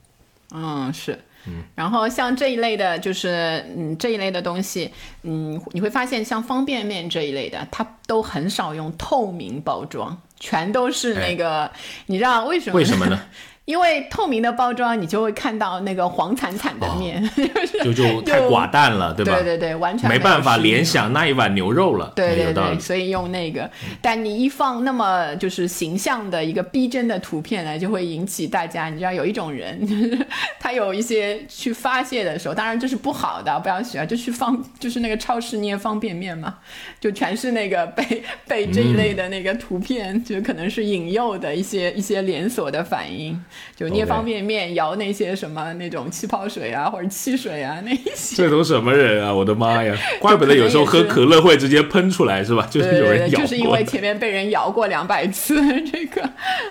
[0.54, 1.17] 嗯，是。
[1.47, 4.91] 嗯，然后像这一类的，就是嗯这一类的东西，
[5.23, 11.69] 嗯，你会发现像方便面这一类的，它都很少用透明包装，全都是那个，
[12.06, 12.78] 你知道为什么？
[12.78, 13.21] 为什么呢？
[13.67, 17.21] 因为透明的包装，你就会看到那个黄惨惨的面，
[17.84, 19.34] 就就太寡淡了，对吧？
[19.34, 22.13] 对对对，完全没办法联想那一碗牛肉了。
[22.15, 23.69] 对对对，所以用那个。
[24.01, 28.88] 但你一放那么就是形象的一个逼真的图片呢，就会引起大家。
[28.88, 29.86] 你知道有一种人，
[30.61, 36.55] 他有一些去发泄的时候，当然这是不好的，不要学，就去放，就是那个超市捏方便面嘛，
[37.01, 43.38] 就全是那个被被这一类的那个图片，就可能是引诱的一些一些连锁的反应。
[43.76, 48.36] 就捏方便面，摇那些什么那种气泡水啊，或者汽水啊，那一些。
[48.36, 49.34] 这都什么人啊？
[49.34, 49.95] 我的妈呀！
[50.20, 52.68] 怪不得有时候喝可乐会直接喷出来，是吧？
[52.72, 55.55] 就是有人摇就是因为前面被人摇过两百次，
[55.86, 56.30] 这个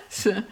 [0.08, 0.42] 是。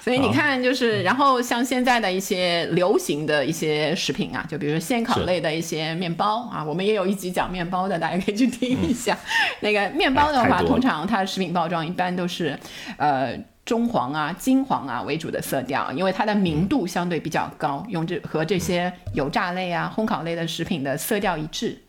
[0.00, 9.16] 所以你看，就是然后像现在的一些流行的一些食品啊，就比如说现烤类的一些面包啊，我们也有一集讲面包的，大家可以去听一下。
[9.60, 12.58] 那个面包的话，通常它的食品包装一般都是，
[12.98, 13.34] 呃。
[13.66, 21.82] 棕黄啊、金黄啊为主的色调，因为它的明度相对比较高，用这和这些油炸类啊、烘烤类的食品的色调一致，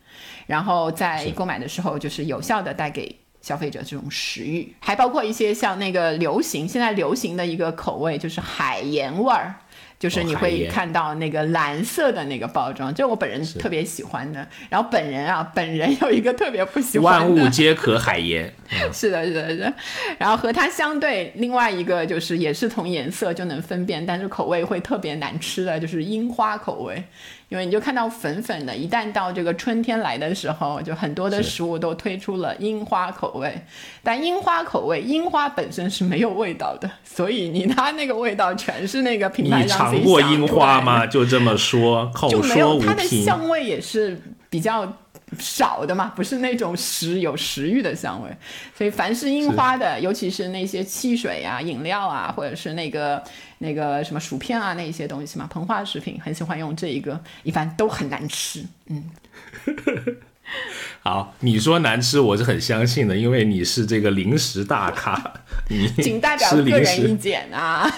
[0.47, 9.55] 然后在购买的时候就是有效的带给消费者这种食欲，还包括一些像那个流行现在流行的一个口味就是海盐味儿。
[9.97, 14.47] 就是你会看到那个蓝色的那个包装，这我本人特别喜欢的。
[14.69, 17.25] 然后本人啊，本人有一个特别不喜欢的。
[17.27, 18.53] 万物皆可海盐。
[18.91, 19.73] 是的，是的，是的。
[20.17, 27.03] 然后和它相对，另外一个就是也是从颜色就能分辨，但是口味会特别难吃的，就是樱花口味。
[27.55, 33.57] 因为你就看到粉粉的，一旦到这个春天来的时候，就很多的食物都推出了樱花口味。
[34.03, 39.61] 但樱花口味，樱花本身是没有味道的，所以你拿那个味道全是那个品牌。
[39.61, 41.07] 你尝过樱花吗？
[41.07, 42.87] 就这么说， 口说无凭。
[42.89, 44.85] 它的香味也是比较。
[45.39, 48.29] 少的嘛，不是那种食有食欲的香味，
[48.77, 53.21] 所以凡是樱花的，尤其是那些汽水啊、饮料啊，或者是那个
[53.57, 58.63] 那个什么薯片啊那些东西嘛，膨化食品，很喜欢用这一个，一般都很难吃。
[58.87, 59.03] 嗯，
[61.01, 65.33] 好，你说难吃，我是很相信的，因为你是这个零食大咖，
[65.69, 67.91] 你 仅代表个人意见啊。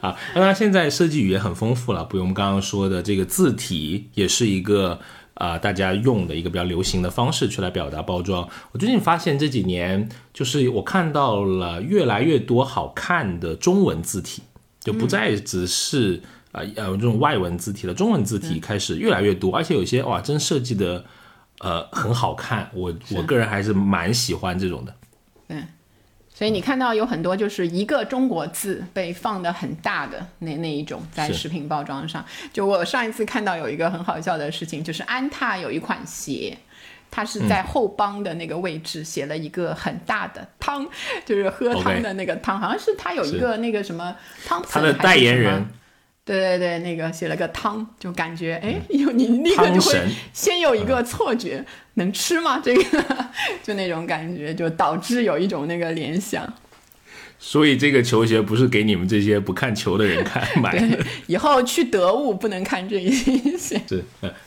[0.00, 5.00] 啊， 当然现在设计语言很丰富了，不用我们刚刚说的这个字体，也是一个。
[5.34, 8.48] 啊，大家用的一个比较流行的方式去来表达包装。
[8.72, 14.42] 我最近发现这几年，就是我看到了越来越多好看的中文字体，
[14.80, 16.22] 就不再只是
[16.52, 21.04] 啊呃这种外文字体了，中文字体开始越来越多，而且有些哇真设计的
[21.60, 24.94] 呃很好看，我我个人还是蛮喜欢这种的。
[26.32, 26.36] 嗯。
[26.36, 32.24] 所以你看到有很多就是一个中国字被放的很大的那那一种在食品包装上。
[32.52, 36.56] 就我上一次看到有一个很好笑的事情，就是安踏有一款鞋，
[37.10, 40.88] 它是在后帮的那个位置写了一个很大的汤，
[41.24, 44.62] 就是喝汤的那个汤，好像是它有一个那个什么汤。
[44.68, 45.64] 它的代言人。
[46.24, 50.00] 对对对，那个写了个汤，就感觉哎，有你立刻就会
[50.32, 51.64] 先有一个错觉，
[51.94, 52.60] 能吃吗？
[52.62, 52.82] 这个
[53.62, 56.52] 就那种感觉，就导致有一种那个联想。
[57.44, 61.04] 所以这个球鞋不是给你们这些不看球的人看买的。
[61.26, 63.80] 以后去得物不能看这一些。
[63.88, 64.04] 是，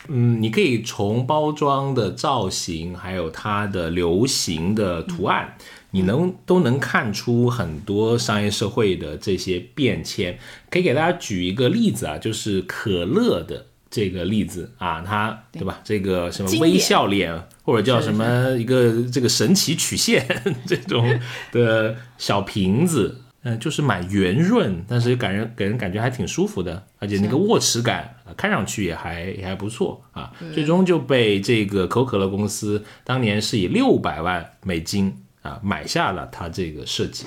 [0.08, 5.54] 嗯，你可以从包装的造型，还有它的流行的图案。
[5.96, 10.38] 你能都能看出很多商业社会的这些变迁，
[10.68, 15.80] 可以给大家举一个例子啊，就是可乐的这个例子啊，它对吧？
[15.82, 20.26] 这个什么微笑脸，或者叫什么一个这个神奇曲线
[20.68, 21.18] 这种
[21.50, 30.30] 的小瓶子，嗯，就是蛮圆润，但是感人给人感觉还挺舒服的，而且那个握持感看上去也还也还不错啊。
[30.52, 35.22] 最终就被这个可口可乐公司当年是以六百万美金。
[35.46, 37.26] 啊，买下了它这个设计。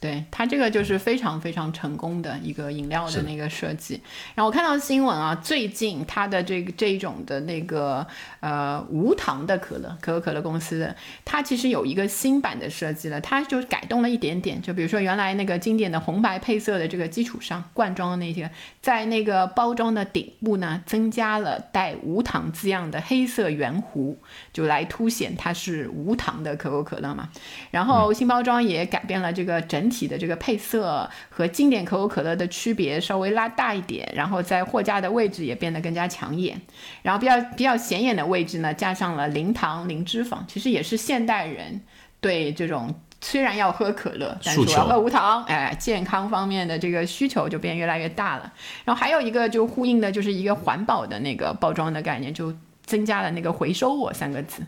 [0.00, 4.00] 对它这个就是非常非常成功的一个饮料的那个设计。
[4.34, 8.06] 然后我看到新闻啊，最近它的这个这一种的那个
[8.40, 14.62] 呃无糖的可乐，可口可乐公司，它其实有一个新版的设计了，它就改动了一点点。
[14.62, 24.16] 就比如说原来那个经典的红白配色的这个基础上，罐装的那些，在那个包装的顶部呢，增加了带无糖字样的黑色圆弧，
[24.52, 27.28] 就来凸显它是无糖的可口可乐嘛。
[27.70, 29.90] 然后新包装也改变了这个整。
[29.90, 36.56] 体的这个配色和经典可口可乐的区别稍微拉大一点，然后在货架的位置也变得更加抢眼，
[37.02, 41.78] 然后比较比较显眼的位置呢，加上了零糖零脂肪，其实也是现代人
[42.20, 48.50] 对这种虽然要喝可乐，但是我要喝无糖，哎，健康方面的这个需求就变越来越大了。
[48.84, 52.54] 然后还有一个就呼应的就是一个环保的那个包装的概念，就
[52.86, 54.62] 增加了那个“回收我”三个字，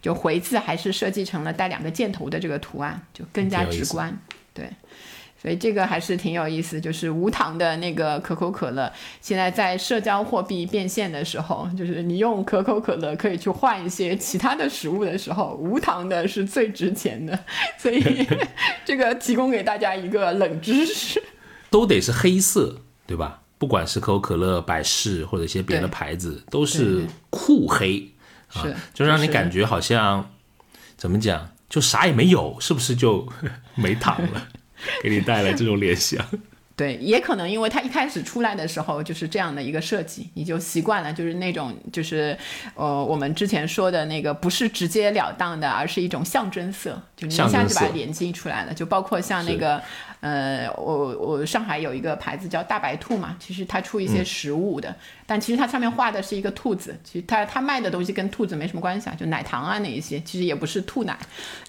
[0.00, 4.16] 就“回”字还是设计成了带两个箭头的这个图案，就更加直观，
[4.54, 4.70] 对。
[5.40, 17.38] 所以这个还是挺有意思，就是无糖的那个可口可乐，现在在社交货币变现的时候，就是你用可口可乐可以去换一些其他的食物的时候，无糖的是最值钱的。
[17.78, 18.26] 所以
[18.84, 21.22] 这个提供给大家一个冷知识，
[21.70, 23.42] 都得是黑色，对吧？
[23.58, 28.08] 不管是可口可乐、百事或者一些别的牌子，都是酷黑，
[28.50, 30.30] 是就让你感觉好像
[30.96, 33.28] 怎么讲，就啥也没有，是不是就
[33.74, 34.48] 没糖了？
[35.02, 36.24] 给你带来这种联想，
[36.76, 42.36] 对，也可能因为它一开始出来的时候就是这样的一个设计，你就习惯了，就是那种就是
[42.74, 49.82] 呃我们之前说的那个不是直截了当的，而是一种象征色，就你一下就把它连接出来了，就包括像那个。
[50.20, 54.94] 呃，我我上海有一个牌子叫大白兔嘛，其实它出一些食物的，
[55.26, 61.16] 但其实它上面画的是一个兔子，其实它它卖的东西跟兔子没什么关系啊，就奶糖啊那一些，其实也不是兔奶，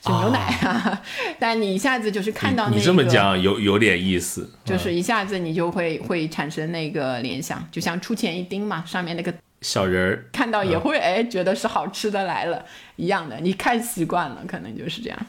[0.01, 1.01] 就牛奶啊。
[1.37, 9.31] 但你一下子就是看到那个，你这么讲有有点意思，就是一下子你就会会产生那个联想，就像出前一丁嘛，上面那个
[9.61, 15.19] 小人儿，看到也会哎觉得是好吃的来了一样的，你看习惯了，可能就是这样。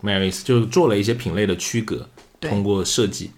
[0.00, 2.08] 没有意思，就是做了一些品类的区隔。
[2.40, 3.30] 通过设计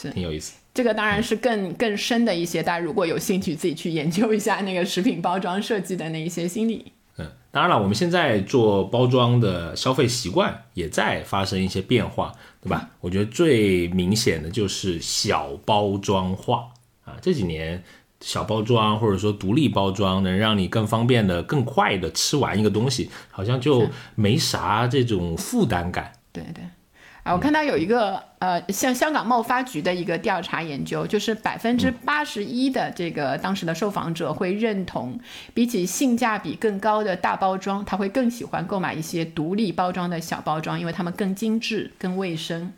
[0.00, 6.92] 是挺有意思，这个当然是更更深的一些，大家如果有兴趣，自己去研究一下那个食品包装设计的那一些心理。
[7.18, 12.32] 嗯，当然了，我们现在做包装的消费习惯也在发生一些变化，
[12.62, 12.88] 对吧？
[13.00, 16.68] 我觉得最明显的就是小包装化
[17.04, 17.82] 啊，这几年
[18.20, 26.12] 小包装或者说独立包装能让你更方便的、更快的吃完一个东西，好像就没啥这种负担感。
[26.32, 26.64] 对对。
[27.22, 35.20] 啊，我看到有一个呃，像香港贸发局的一个调查研究，就是百分之八十一的这个当时的受访者会认同，
[35.52, 42.72] 比起性价比更高的大包装，他会更喜欢购买一些独立包装的小包装，因为它们更精致、更卫生。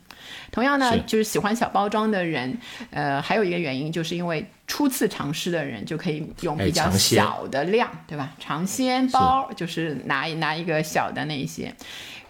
[0.51, 2.57] 同样呢，就是喜欢小包装的人，
[2.91, 8.33] 呃，还有一个原因，就是因为初次尝试的人就可以用比较小的量，对吧？
[8.39, 11.73] 尝鲜包就是拿拿一个小的那些。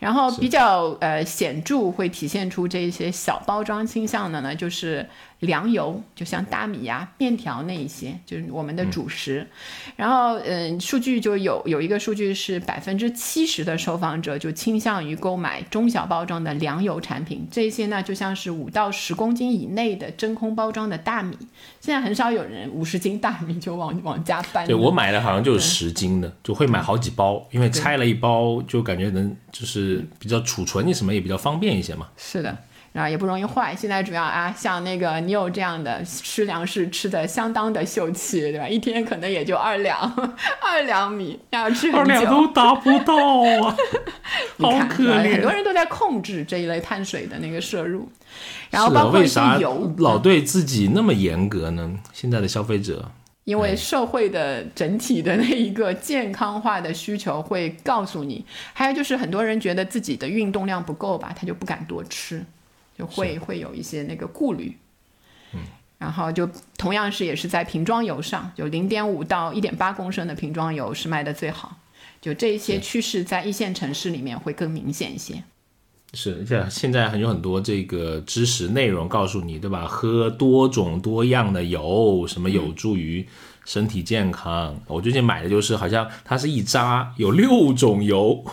[0.04, 5.08] 然后比较呃显著会体现出这些小包装倾向的呢，就是
[5.44, 9.48] 粮油，就像大米呀、面条那一些，就是我们的主食。
[9.96, 21.38] 然后嗯，数据就有有一个数据是百分之七十的受访者就倾向于购买中小包装的粮油产品，这些呢就像是五到十公斤以内的真空包装的大米。
[21.80, 24.66] 现在很少有人五十斤大米就往往家搬。
[24.66, 30.02] 对我买的好像就是十斤的，就会买好几包，因为拆了一包就感觉能就是。
[30.20, 32.08] 比较储存你什么也比较方便一些嘛。
[32.16, 32.58] 是的，
[32.94, 33.76] 然后也不容易坏。
[33.76, 38.66] 现在主要啊，像那个你有这样的吃粮食吃的相当的秀气，对吧？
[38.66, 40.00] 一天可能也就二两，
[40.62, 43.14] 二两米要吃二两都达不到
[43.66, 43.76] 啊，
[44.60, 45.34] 好可怜。
[45.34, 48.08] 很多人都在控制这一类碳水的那个摄入，
[48.70, 51.92] 然后包括为啥油老对自己那么严格呢？
[52.14, 53.12] 现在的消费者。
[53.46, 62.42] 因为社会的整体的那一个健康化的需求会告诉你，还有就是很多人觉得自己的运动量不够吧，他就不敢多吃，
[62.98, 64.78] 就会会有一些那个顾虑。
[65.54, 65.60] 嗯，
[65.98, 71.78] 然后就同样是也是在瓶装油上，就零点五到一点八公升的瓶装油是卖的最好，
[72.22, 75.44] 就这些趋势在一线城市里面会更明显一些。
[76.16, 79.88] 是，而且现在还有很多这个知识内容告诉你，对吧？
[79.88, 83.28] 喝多种多样的油，什么有助于
[83.66, 84.80] 身体健康。
[84.86, 88.46] 我最近买的就是，好像它是一扎有六种油，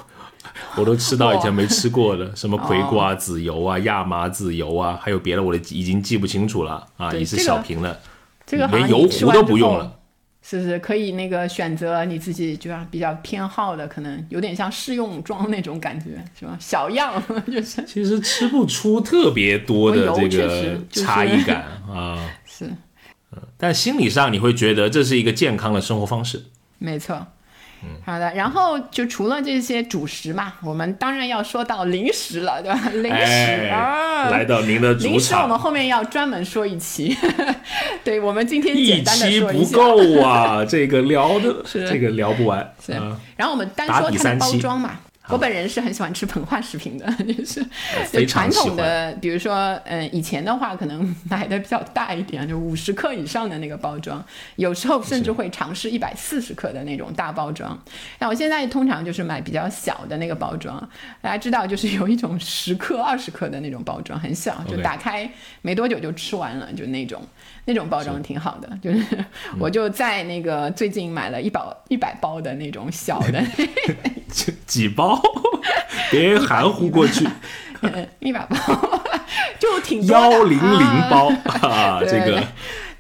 [0.77, 8.01] 我都吃到以前没吃过的，什么葵瓜籽油啊、亚麻籽油啊，还有别的，我已经记不清楚了啊，也是小瓶的，
[8.47, 9.97] 这个连油壶都不用了。
[10.43, 16.57] 是不是可以那个选择你自己就比较偏好的，可能有点像试用装那种感觉，是吧？
[16.59, 17.85] 小样 就是。
[17.85, 22.19] 其实吃不出特别多的这个差异感啊。
[22.47, 22.65] 是。
[23.33, 26.47] 嗯，但心理上你会觉得这是一个健康的生活方式。
[26.79, 27.27] 没错。
[28.05, 32.81] 好的，然后就除了这些主食嘛，我们当然要说到零食了，对吧？
[32.95, 35.11] 零食啊，来到您的主场。
[35.13, 37.17] 零食我们后面要专门说一期，
[38.05, 42.75] 对我们今天简单的说一期不够啊，这个聊的， 这个聊不完。
[42.85, 42.93] 是，
[43.37, 45.01] 然后我们单说它的包装嘛，
[45.31, 47.65] 我本人是很喜欢吃膨化食品的， 就是
[48.13, 54.25] 就传统的，比如说，嗯，以前的话可能买的比较大一点，就五十克以上的那个包装，
[54.57, 57.81] 有时候甚至会尝试一百四十克的那种大包装。
[58.19, 60.77] 那我现在通常就是买比较小的那个包装，
[61.21, 65.31] 大家知道，就是有一种十克、二十克的那种包装，很小，就打开
[65.63, 67.23] 没多久就吃完了，就那种
[67.65, 68.69] 那种包装挺好的。
[68.83, 69.25] 就是
[69.59, 73.43] 我就在那个最近买了一包一百包的那种小的。
[74.29, 75.21] 几 几包，
[76.11, 77.27] 别含糊过去，
[78.21, 78.57] 一百包。
[79.59, 81.29] 就挺幺零零啊包。
[81.69, 82.43] 啊，对这个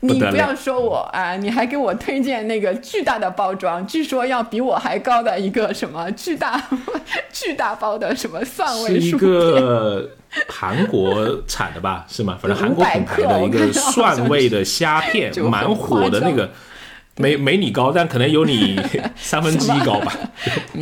[0.00, 6.62] 不你不要说我啊，你还给我推荐那个巨大的包装，据说要比我还高的一个什么巨大
[7.32, 10.11] 巨大包的什么蒜是一味薯个
[10.48, 12.06] 韩国产的吧？
[12.08, 12.38] 是吗？
[12.40, 16.50] 反正韩国品牌的一个蒜味的虾片，蛮火的那个。
[17.16, 18.80] 没没你高，但可能有你
[19.14, 20.16] 三分之一高吧，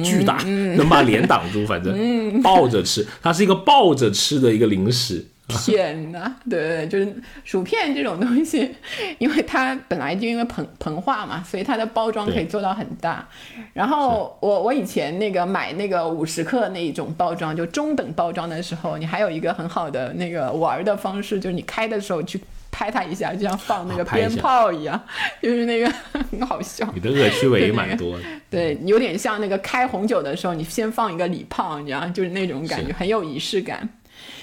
[0.04, 0.36] 巨大，
[0.76, 1.66] 能把脸挡住。
[1.66, 5.26] 反正抱着吃，它是一个抱着吃的一个零食。
[5.48, 8.74] 天呐，对 对，就是薯片这种东西，
[9.18, 13.26] 因为它本来就因为膨膨化嘛，所以它的包装可以做到很大。
[13.72, 22.38] 然后我我以前那个买那个五十克那一种包装，就中等包装的时候，你还有一个很好的那个玩的方式，就是你开的时候去
[22.70, 25.00] 拍它一下，就像放那个鞭炮一样，
[25.42, 25.90] 就是那个
[26.30, 26.86] 很好笑。
[26.94, 28.24] 你的恶趣味也蛮多的。
[28.50, 33.88] 对，有点像那个开红酒的时候，你先放一个礼炮，你知道，就是那种感觉，很有仪式感。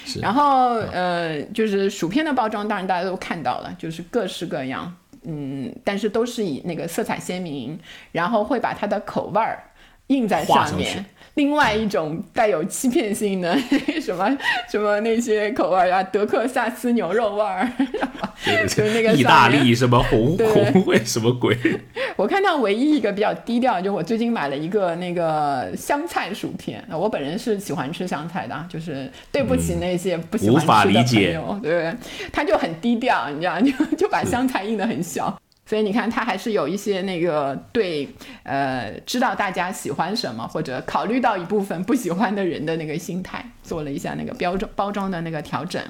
[0.06, 7.78] 是然后呃，就是薯片的包装，当然大家都看到了，就是各式各样，嗯，但是都是以那个色彩鲜明，
[8.12, 9.62] 然后会把它的口味儿
[10.06, 11.04] 印在上面。
[11.36, 13.56] 另外一种带有欺骗性的
[14.00, 14.36] 什么
[14.70, 17.70] 什么那些口味儿啊，德克萨斯牛肉味儿，
[18.66, 21.54] 就是那个意大利什么红红会什么鬼？
[22.16, 26.82] 我看到唯一一个比较低调，就我最近买了一个那个香菜薯片。
[26.88, 31.94] 那我本人是喜欢吃香菜的，啊就是对不起那些不喜欢吃的朋友，对，
[32.32, 35.38] 他就很低调，你知道，就就把香菜印的很小。
[35.66, 38.08] 所以你看，他还是有一些那个对，
[38.44, 45.82] 呃，知道大家喜欢什么，或者考虑到一部分不喜欢的人的那个心态，做了一下那个标装包装的那个调整。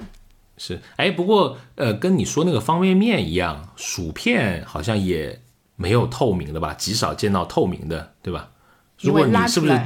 [0.57, 5.39] 是，哎，不过呃，跟你说那个方便面一样，薯片好像也
[5.77, 8.49] 没有透明的吧，极少见到透明的，对吧？
[8.99, 9.79] 如果你是不是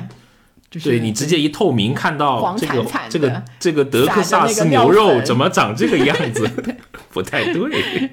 [0.71, 6.49] 就是对你直接一透明看到这个这个这个德克萨斯牛肉怎么长这个样 子，
[7.11, 8.11] 不太对。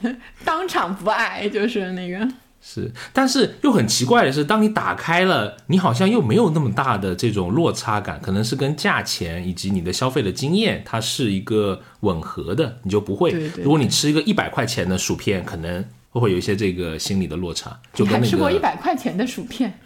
[0.44, 2.26] 当场不爱，就是那个。
[2.60, 13.30] 是，但是又很奇怪的是，当你打开了，你好像又没有那么大的这种落差感，可能是跟价钱以及你的消费的经验，它是一个吻合的，你就不会。
[13.30, 18.60] 对对如果你吃一个一百块钱的薯片，可能会有一些这个心理的落差，就你跟那还吃过一个。
[18.60, 19.78] 百块钱的薯片？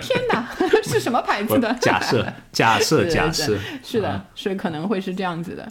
[0.00, 0.48] 天哪，
[0.82, 1.72] 是什么牌子的？
[1.80, 5.70] 假设，假设， 假设，是的啊，是可能会是这样子的。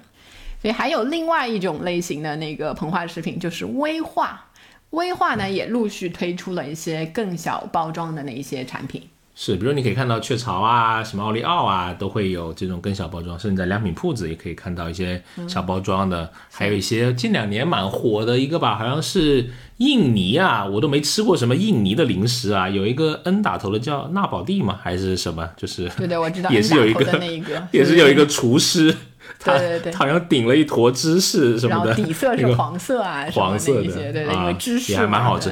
[0.61, 4.49] 所以还有另外一种类型的那个膨化食品，就是微化。
[4.91, 9.09] 微化呢也陆续推出了一些更小包装的那一些产品。
[9.35, 24.79] 是，比如你可以看到雀巢啊、什么奥利奥啊，都会有这种更小包装，甚至在良品铺子也可以看到一些小包装的，还有一些近两年蛮火的一个吧，好像是印尼啊，我都没吃过什么印尼的零食啊，有一个 N 打头的叫纳宝蒂吗？
[24.81, 25.49] 还是什么？
[25.57, 27.19] 就是对对，我知道也是有一个，
[27.71, 28.95] 也是有一个厨师，
[29.43, 29.93] 他对对对。
[29.93, 35.51] 好像顶了一坨芝士什然后么的，底色是那个黄色啊，黄色的那一些，对对，因为啊芝士也还蛮好吃。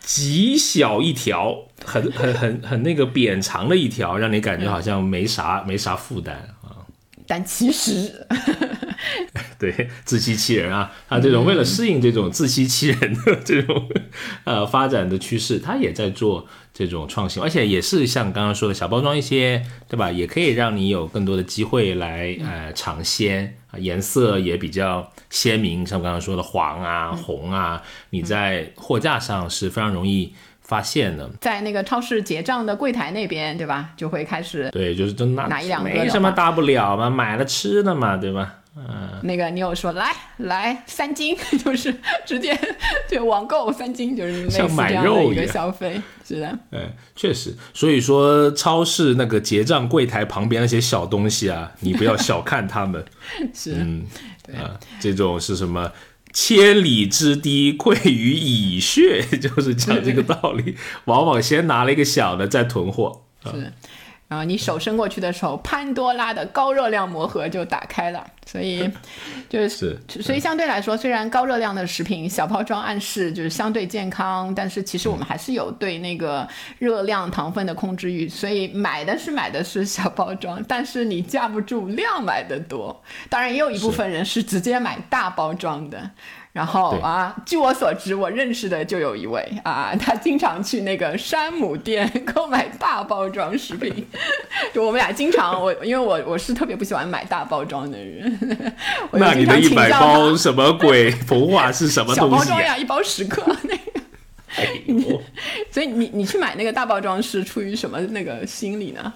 [0.00, 1.54] 极小一条，
[1.84, 6.34] 很很很很那个扁长的一条，让你感觉好像没啥没啥负担。
[6.57, 6.57] 啊。
[7.28, 8.26] 但其实
[9.58, 10.90] 对，自欺欺人啊！
[11.08, 13.88] 他这种为了适应这种自欺欺人的这种
[14.44, 20.10] 呃发展的趋势，他也在做这种创新，而且也是像刚刚说的小包装一些，对吧？
[20.10, 30.32] 也可以让你有更多的机会来呃尝鲜啊，颜色也比较鲜明，像刚刚说的黄啊、红啊，你在货架上是非常容易
[30.68, 31.28] 发现的。
[31.40, 38.54] 在那个超市结账的柜台那边，对吧，就会开始对，就是真拿拿一两个没什么大不了嘛，买了吃的嘛，对吧？
[38.80, 41.92] 嗯那个你有说来来三斤， 就是
[42.24, 42.56] 直接
[43.08, 53.04] 就网购三斤，就是类似这样的一个消费，是的，哎，确实，所以说超市那个结账柜台旁边那些小东西啊，你不要小看他们。
[53.52, 53.72] 是。
[53.74, 54.06] 嗯，
[54.56, 55.90] 啊，这种是什么？
[56.40, 60.76] 千里之堤溃于蚁穴， 就是讲这个道理。
[61.06, 63.22] 往往先拿了一个小的，再囤货。
[63.44, 63.72] 是，
[64.28, 68.24] 然后你手伸过去的时候，潘多拉的高热量魔盒就打开了。
[68.46, 68.88] 所以
[69.48, 76.46] 就是所以相对来说，虽然高热量的食品小包装暗示就是相对健康，但是其实我们还是有对那个
[76.78, 83.02] 热量糖分的控制欲，所以买的是买的是小包装，但是你架不住量买的多。
[83.28, 86.10] 当然也有一部分人是直接买大包装的。
[86.58, 94.04] 然后啊，据我所知，我认识的就有一位啊， 他经常去那个山姆店 购买大包装食品。
[94.74, 98.68] 就我们俩经常，我因为我我是特别不喜欢买大包装的人。
[99.12, 101.12] 那你的一百包什么鬼？
[101.12, 102.34] 膨化是什么东西？
[102.34, 105.22] 小包装呀，一包十克那个。
[105.70, 109.14] 所以你你去买那个大包装是出于什么那个心理呢？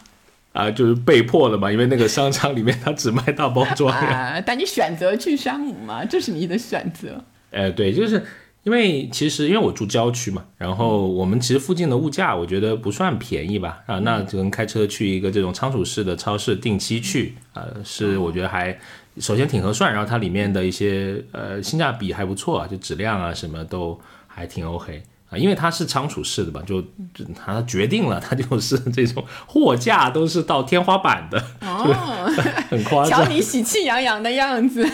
[0.53, 4.41] 啊，就是被迫的嘛，因为那个商场里面它只卖大包装 啊。
[4.41, 7.25] 但你选择去山姆嘛，这是你的选择。
[7.51, 8.23] 呃，对，就是
[8.63, 18.79] 因为其实因为我住郊区嘛，然后我们其实附近的物价我觉得不算便宜吧，啊，那就跟开车去一个这种仓储式的超市定期去，啊，是我觉得还
[19.19, 25.03] 首先挺合算，然后它里面的一些呃性价比还不错，就质量啊什么都还挺 OK
[25.33, 26.83] 啊，因为它是仓储式的吧，就
[27.15, 32.31] 就它决定了 它就是这种货架都是到天花板的，哦，
[32.71, 34.87] 很夸张，瞧你喜气洋洋的样子。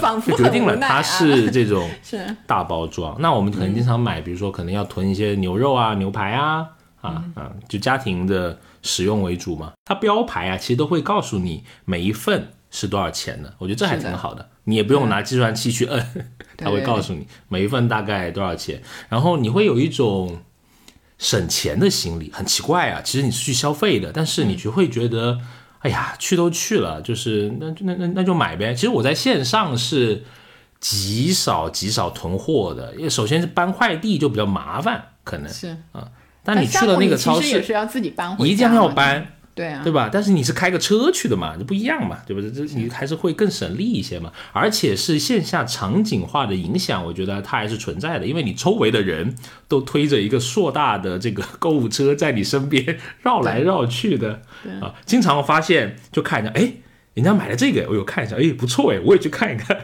[0.00, 1.90] 仿佛决定了它是这种
[2.46, 6.64] 大包装，那我们可能经常买，比如说可能要囤一些牛肉啊、牛排啊，
[7.00, 9.72] 啊啊，就家庭的使用为主嘛。
[9.84, 14.48] 它标牌啊，其实都会告诉你每一份是多少钱的，我觉得这还挺好的。
[14.70, 16.06] 你也不用拿计算器去摁，
[16.56, 20.40] 它会告诉你每一份大概多少钱，然后你会有一种
[21.18, 22.30] 省钱的心理。
[22.32, 25.38] 很奇怪啊，其实你是去消费的，但是你就会觉得。
[25.82, 28.74] 哎呀，去都去了，就是那那那那就买呗。
[28.74, 30.24] 其实我在线上是
[30.78, 36.06] 极少极少囤货的，因为首先是搬快递就比较麻烦，可能是啊。
[36.44, 39.26] 但你去了那个超市，也是要自己搬，一定要搬。
[39.60, 40.08] 对啊，对吧？
[40.10, 42.50] 但是你是开个车去的嘛，就不一样嘛，对不对？
[42.50, 44.32] 这你还是会更省力一些嘛。
[44.52, 49.34] 而且是线下场景化的影响，我觉得它还是存在的，因为你周围的人
[49.68, 54.40] 都推着一个硕大的这个购物车在你身边绕来绕去的
[54.80, 56.72] 啊，经常发现就看一下，哎，
[57.12, 59.76] 人家买了这个，我有看一下，哎，不错哎，我也去看一看，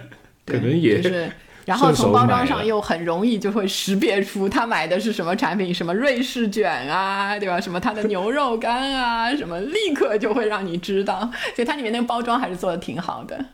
[0.47, 1.31] 可能也是。
[1.67, 7.61] 然后从包装上又很容易就会识别出他买的是什么产品，什么瑞士卷啊， 对吧？
[7.61, 13.45] 什么他的牛肉干啊， 什么立刻就会让你知道，所以它里面那个包装还是做的挺好的。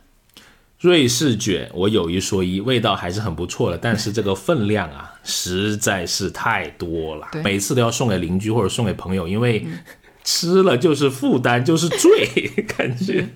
[0.79, 9.65] 瑞士卷，我有一说一，味道还是很不错的，但是这个分量啊实在是太多了，每次都要送给邻居或者送给朋友，因为
[10.23, 12.27] 吃了就是负担，就是罪，
[12.77, 13.29] 感觉。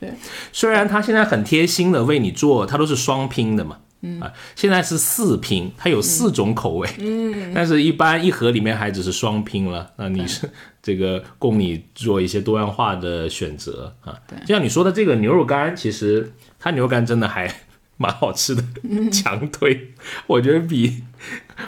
[0.00, 0.12] 对，
[0.52, 3.78] 虽然他现在很贴心的为你做，他都是双拼的嘛。
[4.20, 9.90] 啊，现在是四拼，它有四种口味，嗯，但是一般一盒里面还只是双拼了。
[9.96, 10.50] 那你是
[10.82, 14.14] 这个供你做一些多样化的选择啊。
[14.26, 17.52] 对，就像你说的这个牛肉干，其实它牛肉干真的还
[17.96, 18.62] 蛮好吃的，
[19.10, 19.94] 强推。
[20.26, 21.02] 我觉得比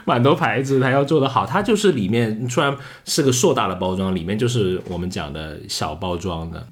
[0.04, 1.46] 蛮多牌子它要做的好。
[1.46, 6.66] 它就是里面虽然是个硕大的包装，里面就是我们讲的小包装的。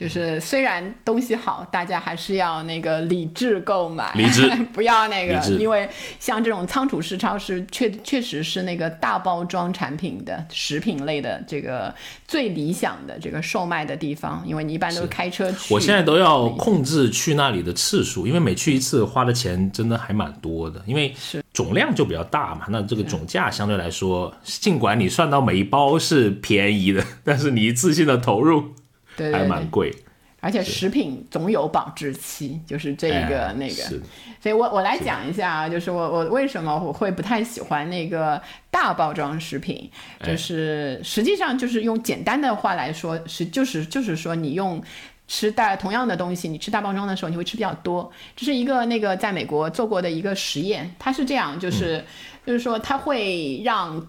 [0.00, 5.86] 就是虽然东西好，大家还是要那个理智购买，理智 不要那个，因为
[6.18, 11.94] 像这种仓储式超市，确确实是那个大包装产品的食品类的这个
[12.26, 15.74] 最理想的这个售卖的地方，因为你一般都是开车去。
[15.74, 21.14] 我现在都要控制去那里的次数，因为每去一次花的钱真的还蛮多的，因为
[21.52, 28.64] 总量就比较大嘛，那这个总价相对来说，尽管你算到每一包是便宜的， 但是你一次性的投入。
[29.32, 29.92] 还蛮贵，
[30.40, 33.82] 而且食品总有保质期，就是这个那个，
[34.40, 38.40] 所以我我来讲一下啊，就是我我为什么我会不太喜欢那个
[38.70, 39.90] 大包装食品，
[40.24, 44.82] 就是实际上就是用简单的话来说，是就是就是说你用
[45.28, 52.02] 吃大同样的东西，你吃大包装的时候你会吃比较多，这是一个那个在美国做过的一个实验，它是这样，就是
[52.46, 54.06] 就是说它会让。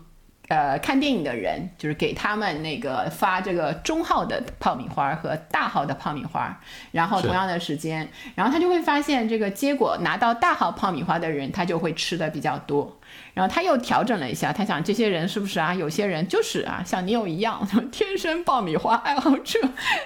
[0.52, 6.60] 呃，看电影的人就是给他们那个发这个中号的爆米花和大号的爆米花，
[6.92, 13.00] 然后同样的时间，然后他就会发现这个结果拿到大号爆米花的人，他就会吃的比较多。
[13.34, 15.74] 然后他又调整了一下，他想这些人是不是啊？
[15.74, 19.60] 有些人就是啊，像你有一样 天生爆米花爱好者，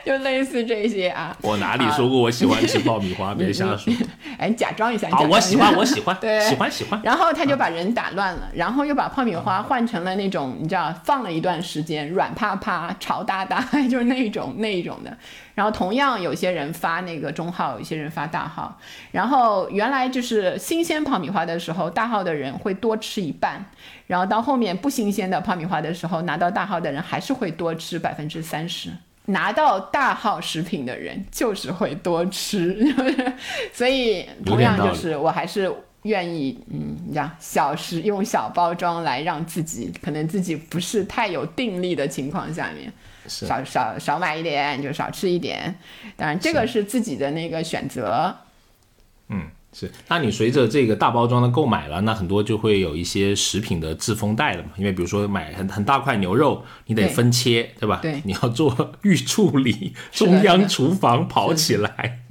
[0.06, 1.36] 就类似这些啊。
[1.42, 3.34] 我哪里说过我喜欢吃爆米花？
[3.36, 3.92] 别瞎说。
[4.38, 5.10] 哎，你假装一下。
[5.10, 7.02] 好，我喜欢，我喜欢， 对，喜欢喜欢。
[7.04, 15.18] 然后他就把人打乱了，然后又把爆米花换成了那种你知道放了一段时间软趴趴、潮哒哒，就是那种那一种的。
[15.56, 18.78] 然后同样有些人发那个中号，有些人发大号。
[19.12, 23.66] 然后原来就是新鲜爆米花的时候，大号的人会多吃一半。
[24.06, 28.92] 然后到后面不新鲜的爆米花的时候，拿到大号的人还是会多吃百分之三十。
[29.28, 32.78] 拿到大号食品的人就是会多吃，
[33.74, 35.74] 所以同样就是我还是
[36.06, 42.92] 愿意，嗯，你讲，小食用小包装来让自己可能自己不是太有定力的情况下面，
[43.28, 45.76] 少少少买一点就少吃一点，
[46.16, 48.36] 当然这个是自己的那个选择，
[49.30, 49.48] 嗯。
[49.78, 54.70] 是，那你随着这个大包装的购买了，那很多就会有一些食品的自封袋了嘛？
[54.78, 58.00] 因为比如说买很很大块牛肉，你得分切，对吧？
[58.02, 62.22] 对，你要做预处理，中央厨房跑起来，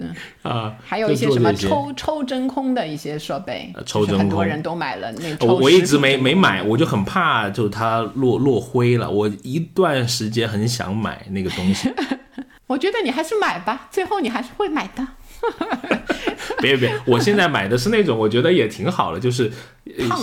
[0.41, 5.47] 啊，还有一些什么抽抽真空的一些设备，抽真空，很多人都买了那。
[5.47, 9.11] 我我一直没没买，我就很怕，就它落落灰了。
[9.11, 11.93] 我一段时间很想买那个东西。
[12.67, 15.07] 我觉得你还是买吧，最后你还是会买的。
[16.61, 19.51] 别别，我现在买的是那种，我觉得也挺好的，就是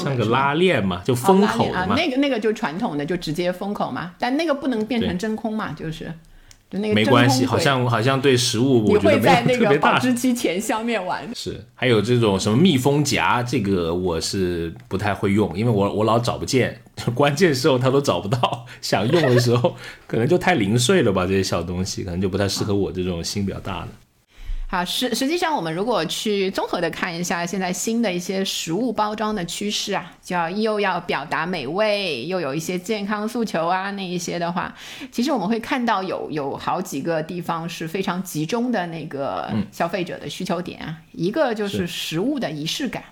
[0.04, 1.96] 像个拉链嘛，就封口的嘛。
[1.96, 4.14] 那个那个就传统的，就直接封口嘛。
[4.18, 6.12] 但那个不能变成真空嘛，就是
[6.70, 11.30] 就那个没关系，好像好像对食物，你会在那个保质期前消灭完。
[11.36, 16.82] 是，还有这种什么密封夹，这个我是不太会用，因为我我老找不见，
[17.14, 19.76] 关键时候它都找不到， 想用的时候
[20.08, 23.90] 可能就太零碎了吧，这些小东西可能就不太适合我这种心比较大的。
[24.72, 34.74] 好，实实际上，我们如果去综合的看一下现在新的一些食物包装的趋势啊，叫又要表达美味，又有一些健康诉求啊，那一些的话，
[35.12, 43.04] 其实我们会看到有有好几个地方是非常集中的那个消费者的需求点啊，一个就是食物的仪式感。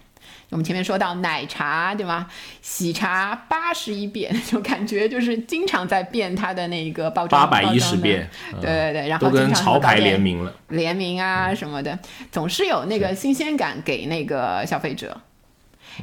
[0.50, 2.28] 我们前面说到奶茶，对吗？
[2.62, 7.42] 喜茶八十一变， 就感觉就是经常在变它的那个包装。
[7.42, 11.98] 八百一十变，对对对，然后都跟潮牌联名了，联名啊什么的，
[12.32, 15.16] 总是有那个新鲜感给那个消费者。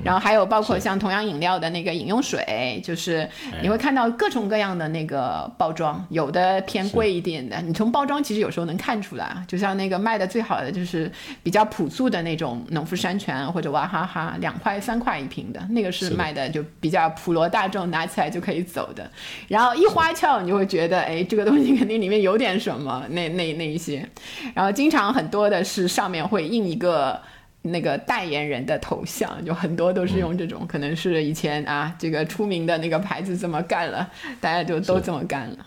[0.04, 3.28] 然后还有包括像同样饮料的那个饮用水，就是
[3.62, 9.36] 你会看到各种各样的那个包装，有的偏贵一点的，你从包装其实有时候能看出来。
[9.46, 11.10] 就像那个卖的最好的就是
[11.42, 19.10] 比较朴素的那种农夫山泉或者娃哈哈，两块三块一瓶的那个是卖的就比较普罗大众拿起来就可以走的。
[19.48, 24.08] 然后一花俏，你就会觉得哎，这个东西肯定里面有点什么，那那那一些。
[24.54, 27.20] 然后经常很多的是上面会印一个。
[27.66, 34.08] 那个代言人的头像，就很多都是用这种，可能是以前啊，这个出名的那个牌子这么干了，
[34.40, 35.58] 大家就都这么干了。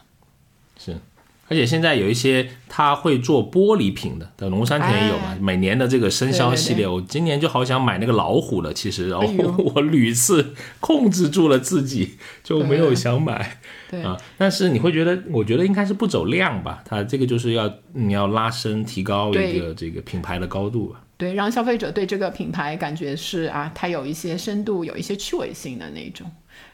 [0.77, 0.97] 是，
[1.47, 5.37] 而且现在有一些他会做玻璃瓶的，在龙山泉也有嘛。
[5.41, 9.27] 每年的这个生肖系列，我今年就好想买那个老虎了，其实，然后
[9.75, 13.57] 我屡次控制住了自己，就没有想买。
[13.89, 16.83] 对啊，但是你会觉得，我觉得应该是不走量吧？
[16.85, 21.01] 它这个就是要你要拉伸、提高一个这个品牌的高度吧。
[21.19, 26.25] 对，让消费者对这个品牌感觉是啊，它有一些深度，有一些趣味性的那种。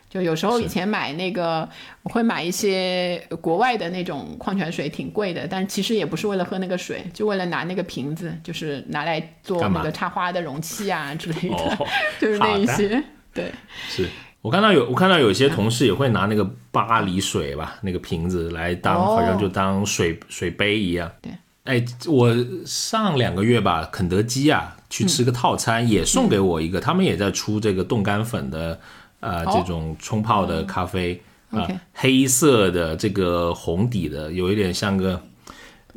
[0.08, 1.68] 就有时候以前买那个，
[2.04, 11.78] 我会买一些国外的那种矿泉水，挺贵的，但其实也不是为了喝那个水，就为了拿那个瓶子，就是拿来做那个插花的容器啊 之类的，
[12.20, 13.04] 就是那一些。
[13.34, 13.52] 对，
[13.90, 14.08] 是
[14.42, 21.12] 我看到有，我看到有些同事也会拿那个巴黎水吧，那个瓶子来当，好像就当水水杯一样。
[21.20, 21.34] 对。
[21.66, 22.32] 哎，我
[22.64, 26.80] 上两个月吧，肯德基啊，去吃个套餐，也送给我一个。
[26.80, 28.80] 他们也在出这个冻干粉的，
[29.20, 35.20] 呃，这种冲泡的咖啡啊，黑色的这个红底的，有一点像个，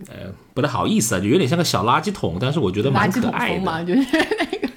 [0.07, 4.07] 呃，不太好意思啊，就有点像个小垃圾桶，但是我觉得蛮可爱的，就是
[4.39, 4.69] 那个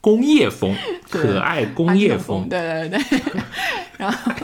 [0.00, 0.74] 工业风，
[1.10, 3.20] 可爱工业风，对对对，
[3.98, 4.32] 然后。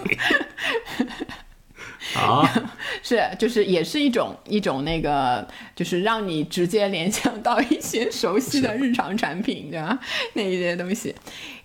[2.16, 2.70] 啊，
[3.02, 5.46] 是，就是也是一种一种那个，
[5.76, 9.98] 就是让你直接联想到一些熟悉的日常产品，对吧？
[10.34, 11.14] 那一些东西。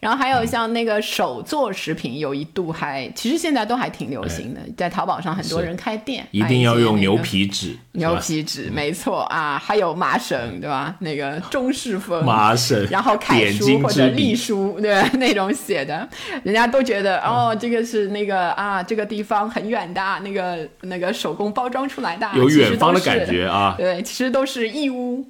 [0.04, 10.94] 然后还有像那个手做食品，有一度还其实现在都还挺流行的，在淘宝上很多人开店，一定要用牛皮纸，牛皮纸没错啊，还有麻绳，对吧？
[11.00, 16.06] 那个中式风麻绳，然后楷书或者隶书，对那种写的，
[16.44, 23.76] 人家都觉得哦，这个是那个啊，这个地方很远的，那个那个手工包装出来的，有远方的感觉啊。
[23.78, 25.26] 对，其实都是义乌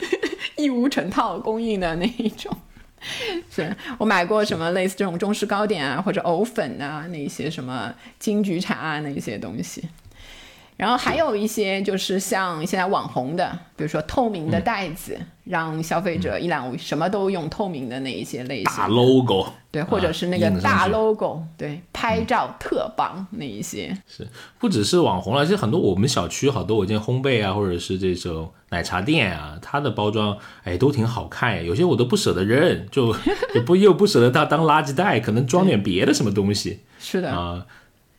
[0.56, 2.54] 义乌成套供应的那一种。
[3.50, 9.88] 是我买过什么类似这种中式糕点啊，或者藕粉啊，那些什么金桔茶啊，那些东西。
[10.76, 18.76] 然后还有一些就是像现在网红的，比如说透明的袋子，让消费者一览无什么都用透明的那一些类型。
[18.76, 23.96] 大 logo，对，或者是那个大 logo，对，拍照特棒那一些。
[24.06, 24.26] 是，
[24.58, 33.14] 不只是网红了，其实很多我们小区好多我见烘焙啊，或者是这种奶茶店啊，它的包装哎都挺好看，有些我都不舍得扔，就
[33.54, 36.80] 也不又不舍得它当垃圾袋，可能装点别的什么东西。
[36.98, 37.66] 是的啊。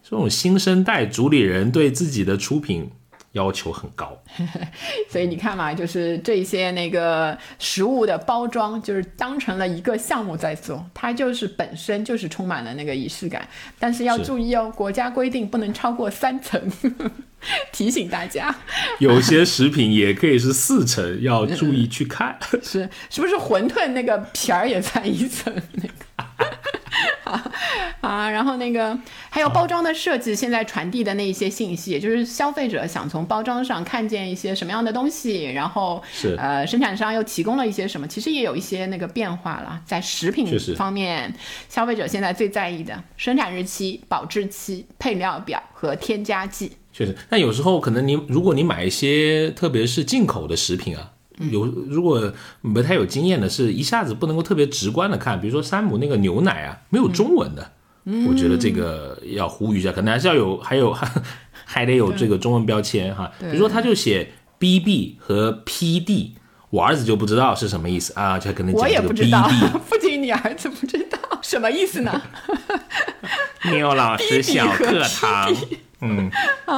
[0.01, 2.89] 这种新生代主理人对自己的出品
[3.33, 4.17] 要求很高。
[5.09, 13.47] 所以你看嘛，就是这些那个食物的包装，就是当成了一个项目在做，它就是本身就是充满了那个仪式感。
[13.77, 16.61] 但是要注意哦，国家规定不能超过三层，
[17.71, 18.53] 提醒大家。
[18.99, 22.37] 有些食品也可以是四层，要注意去看。
[22.63, 25.93] 是是不是馄饨那个皮儿也在一层那个？
[28.01, 28.97] 啊，然后那个
[29.29, 39.79] 还有包装的设计，现在传递的那一些信息，也就是消费者想从包装上看见一些什么样的东西，然后是呃，生产商又提供了一些什么，其实也有一些那个变化了。
[39.85, 41.33] 在食品方面，
[41.67, 46.71] 消费者现在最在意的生产日期、保质期、配料表和添加剂。
[46.91, 51.11] 确实，但有时候可能你如果你买一些特别是进口的食品啊。
[51.51, 52.31] 有，如果
[52.73, 57.71] 不太有经验的，是一下子不能够特别直观的看，比如说山姆那个牛奶啊，没有中文的，
[58.27, 60.93] 我觉得这个要呼吁一下，可能还是要有，还有
[61.63, 63.31] 还得有这个中文标签哈。
[63.39, 66.31] 比如说他就写 BB 和 PD，
[66.69, 69.49] 我儿子就不知道是什么意思啊，就可能我也不知道，
[69.89, 72.21] 不仅你儿子不知道什么意思呢？
[73.71, 75.55] 牛老师小课堂，
[76.01, 76.29] 嗯，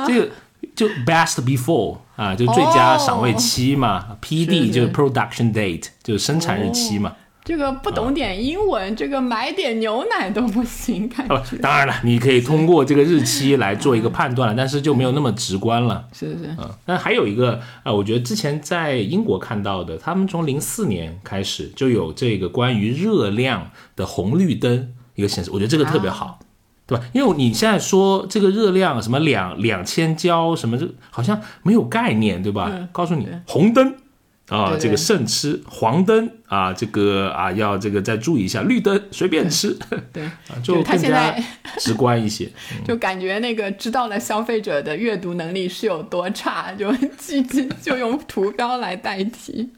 [0.08, 0.30] 这个。
[0.76, 7.14] 就 best before 啊，就最佳赏味期嘛，PD 就是 production date，就是生产日期嘛。
[7.44, 11.58] 这个不懂点英文，这个买点牛奶都不行，感觉。
[11.58, 16.08] 当然了，你可以通过这个日期来做一个判断了，但是就没有那么直观了。
[16.14, 16.56] 是是。
[16.60, 26.40] 嗯，那还有一个啊，我觉得之前在英国看到的，他们从零四年开始就有这个关于热量的红绿灯一个显示，我觉得这个特别好。
[26.92, 27.06] 对吧？
[27.14, 32.70] 因为你现在说这个热量什么两两千焦什么，这好像没有概念，对吧？
[32.92, 33.96] 告诉你红灯。
[34.52, 39.78] 啊，这个慎吃黄灯啊，这个啊要这个再注意一下，绿灯随便吃，
[40.12, 40.30] 对，
[40.62, 41.42] 就他现在
[41.80, 42.50] 直观一些。
[42.86, 49.70] 就感觉那个知道了消费者的阅读能力是有多差，就记记就用图标来代替。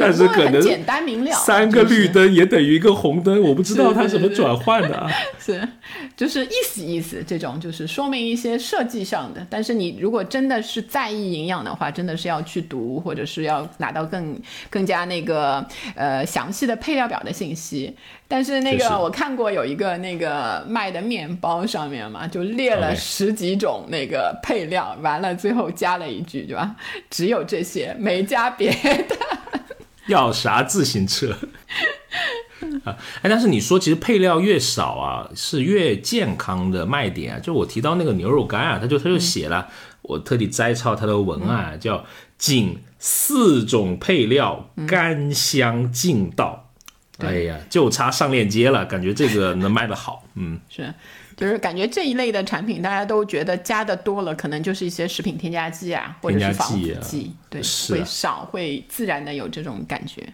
[0.00, 5.06] 但是可能简单明了，三个绿灯也等于一个红灯，我不知道它怎么转换的啊。
[5.38, 5.68] 是，
[6.16, 9.46] 就是意思意思，这种就是说明一些设计上的。
[9.50, 13.97] 但是你如果真的是在意营养的话，真的是要去读，或者是要拿到。
[14.04, 14.38] 更
[14.70, 17.94] 更加那个呃详细的配料表的信息，
[18.26, 26.76] 但是那个我看过有一个那个卖的面包上面嘛，就列了十几种那个配料，完了最后加了一句，对吧？
[27.10, 29.16] 只有这些，没加别的。
[30.08, 31.32] 要啥自行车
[32.84, 32.96] 啊？
[33.22, 37.38] 哎，但是你说其实配料越少啊，是越健康的卖点啊。
[37.38, 39.68] 就我提到那个牛肉干啊，他就他就写了，
[40.02, 42.04] 我特地摘抄他的文案，叫
[42.36, 42.78] 仅。
[42.98, 46.70] 四种配料，干香劲道，
[47.18, 50.92] 哎呀，就差上链接了，感觉这个能卖得好，嗯，是，
[51.36, 60.26] 就是感觉这一类的产品，大家都觉得加的多了，可能就是一些食品添加剂啊，或者是防腐剂，对，会少，会自然的有这种感觉，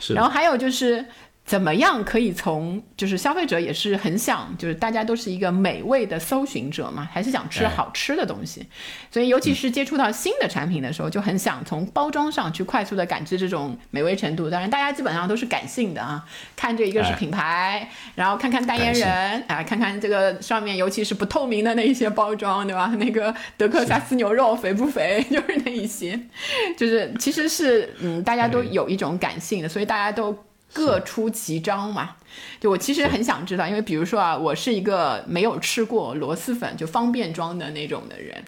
[0.00, 1.04] 是，然后还有就是。
[1.48, 8.66] 怎么样可以从就是消费者也是很想，就是大家都是一个美味的搜寻者嘛，还是想吃好吃的东西，
[9.10, 14.50] 所以尤其是接触到新的产品的时候，就很想从包装上去快速的感知这种美味程度。
[14.50, 16.22] 当然，大家基本上都是感性的啊，
[16.54, 22.88] 看这一个是品牌，然后看看代言人，啊，看看这个上面尤其是不透明的那一些包装，对吧？
[23.00, 26.20] 那个德克萨斯牛肉肥不肥，就是那一些，
[26.76, 30.36] 就是其实是嗯，大家都有一种感性的，所以大家都。
[30.72, 32.16] 各出奇招嘛，
[32.60, 38.44] 就我其实很想知道，因为比如说啊，我是一个没有吃过螺蛳粉就方便装的那种的人，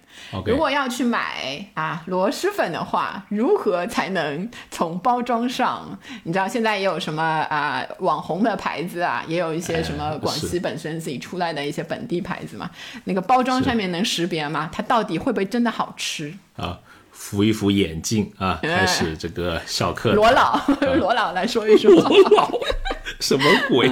[0.47, 5.99] 如果要去买啊螺蛳粉的话，如何才能从包装上？
[6.25, 12.71] 你知道现在也有什么啊网红的牌子啊，也有一些什么广西本身自己出来的一些本地牌子嘛，
[13.05, 14.69] 那个包装上面能识别吗？
[14.73, 16.79] 它到底会不会真的好吃啊？
[17.21, 20.15] 扶一扶眼镜啊， 开始这个小课。
[20.15, 20.59] 罗老，
[20.97, 21.91] 罗老来说一说。
[21.93, 22.51] 罗老，
[23.21, 23.91] 什么鬼？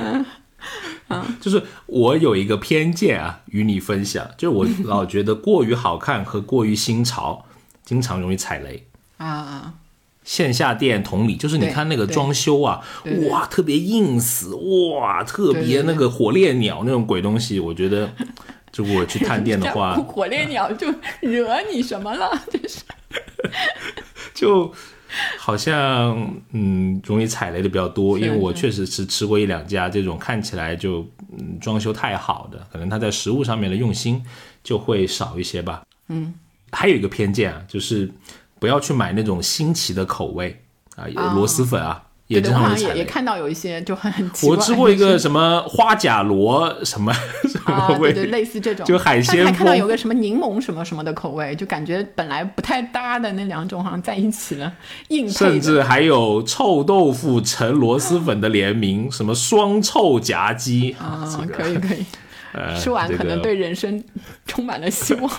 [1.10, 7.44] 嗯，就是我有一个偏见啊，与你分享，就是我老觉得过于好看和过于新潮，
[7.84, 8.86] 经常容易踩雷。
[9.18, 9.74] 啊。
[10.24, 12.82] 线下店同理，就是你看那个装修啊，
[13.30, 14.54] 哇，特别 ins，
[14.90, 18.10] 哇，特别那个火烈鸟那种鬼东西，我觉得，
[18.78, 22.30] 如果去探店的话， 火烈鸟就惹你什么了？
[22.50, 22.80] 就是。
[24.34, 24.72] 就
[25.38, 31.04] 好像嗯，容易踩雷的比较多，因为我确实是吃过一两家这种看起来就
[31.36, 34.22] 嗯装修太好的，可能他在食物上面的用心
[34.62, 35.82] 就会少一些吧。
[36.08, 36.34] 嗯，
[36.70, 38.08] 还有一个偏见啊，就是
[38.60, 40.62] 不要去买那种新奇的口味
[40.94, 44.56] 啊，螺蛳粉啊，也经常也也看到有一些就很很奇怪。
[44.56, 47.12] 我吃过一个什么花甲螺什么
[47.48, 49.44] 什么味，对对，类似这种，就海鲜。
[49.44, 54.72] 还看到有个什么柠檬什么什么的口味，就感觉本来不太搭的那两种好像在一起了，
[55.08, 55.32] 硬配。
[55.32, 62.04] 甚至还有臭豆腐陈螺蛳粉的联名，什么双臭夹鸡啊，可以可以。
[62.80, 64.02] 吃完可能对人生
[64.46, 65.30] 充满了希望。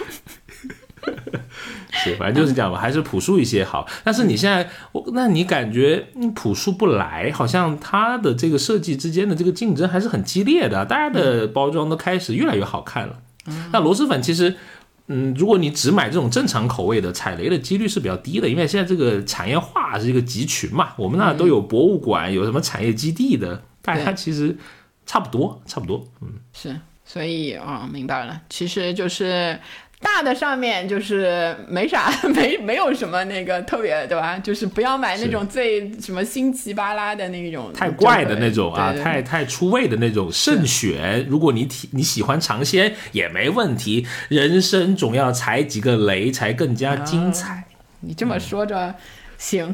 [1.91, 3.88] 是，反正就是这样吧，还是朴素一些好。
[4.04, 13.20] 但是你现在，我那你感觉朴素不来，好像它的这个设计之间的这个竞争还是很激烈的，大家的包装都开始越来越好看了。
[13.47, 14.56] 嗯那螺蛳粉其实，
[15.08, 24.56] 嗯，如果你只买这种正常口味的，踩雷的几率是比较低的，因为现在这个产业化是一个集群嘛，我们那都有博物馆，有什么产业基地的，大家其实
[25.06, 29.60] 差不多，差不多，嗯，是，所以啊，明白了，其实就是。
[30.02, 34.39] 大的上面就是没啥， 没没有什么那个特别，对吧？
[34.39, 41.26] 就是不要买那种最什么新奇巴拉的那种，太怪的那种啊，太太出位的那种，慎选。
[41.28, 47.66] 如果你体你喜欢尝鲜也没问题，人生总要踩几个雷才更加精彩。
[48.02, 48.95] 你这么说着。
[49.39, 49.73] 行，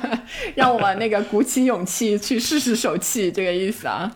[0.54, 4.14] 让我那个鼓起勇气去试试手气，这个意思啊，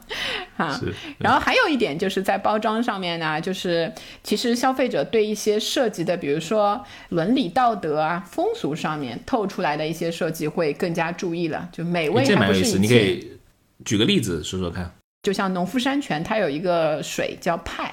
[0.59, 0.78] 啊。
[1.18, 3.90] 然后还有一点就是在包装上面呢，就是
[4.22, 11.66] 其实消费者对一些设计的，比如说伦理道德啊、风俗上面透出来的一些设计会更加注意了。
[11.72, 12.78] 就美味还不是一切。
[12.78, 13.32] 你可以
[13.82, 14.92] 举个例子说说看。
[15.22, 17.90] 就像农夫山泉，它有一个水叫派。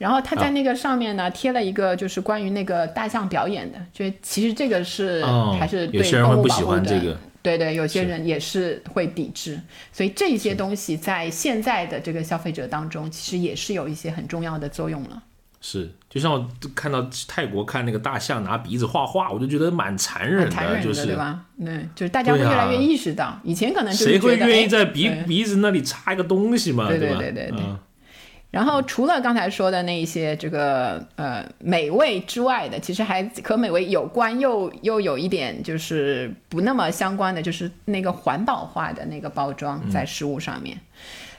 [0.00, 5.22] 然后他在那个上面呢贴了一个，就是关于那个大象表演的，就其实这个是
[5.58, 9.60] 还是对动物保护的，对对，有些人也是会抵制，
[9.92, 15.22] 所以这些东西在现在的这个消费者当中，其实也是有一些很重要的作用了。
[15.60, 21.04] 是，就像我看到泰国看那个大象拿鼻子画画，我就觉得蛮残忍的，就是。
[21.04, 21.44] 对吧？
[21.62, 26.88] 对，就是大家会越来越意识到，以前可能谁会愿意在鼻鼻子那里插一个东西嘛？
[26.88, 27.60] 对对对对对。
[28.50, 40.76] 然后除了刚才说的那一些这个呃美味之外的，其实还和美味有关又又有一点就是不那么相关的，就是那个环保化的那个包装在食物上面。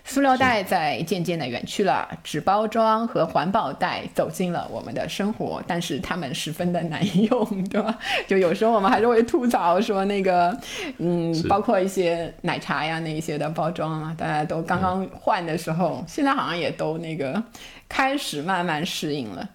[0.04, 7.98] 塑料袋在渐渐的远去了，纸包装和环保袋走进了我们的生活，但是它们十分的难用，对吧？
[8.28, 10.58] 就有时候我们还是会吐槽说那个，
[10.98, 17.42] 嗯，包括一些奶茶呀那一些的包装啊，大家都刚刚换的时候，现在好像也都那个
[17.88, 19.48] 开始慢慢适应了。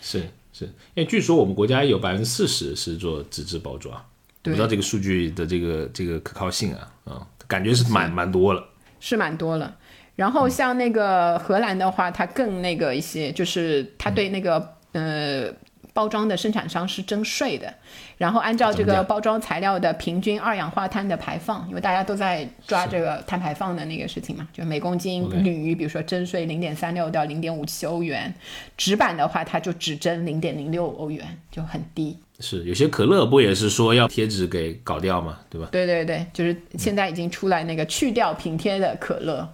[0.00, 0.22] 是
[0.52, 0.64] 是，
[0.94, 4.02] 因为据说我们国家有百分之四十是做纸质包装，
[4.42, 8.64] 不知道这个数据的这个这个可靠性啊，啊，感觉是蛮蛮多了，
[8.98, 9.76] 是蛮多了。
[10.20, 15.50] 然后像那个荷兰的话，它更那个一些，就是它对那个呃
[15.94, 17.72] 包装的生产商是征税的，
[18.18, 28.30] 然后按照这个包装材料的平均二氧化碳的排放，因为大家都在抓这个碳排放的那个事情嘛，就每公斤铝，比如说征税零点三六到零点五七欧元，
[28.76, 32.18] 纸板的话它就只征零点零六欧元，就很低。
[32.40, 35.68] 是有些可乐不也是说要贴纸给搞掉嘛，对吧？
[35.72, 39.48] 对对对，就是现在已经出来那个去掉平贴的可乐。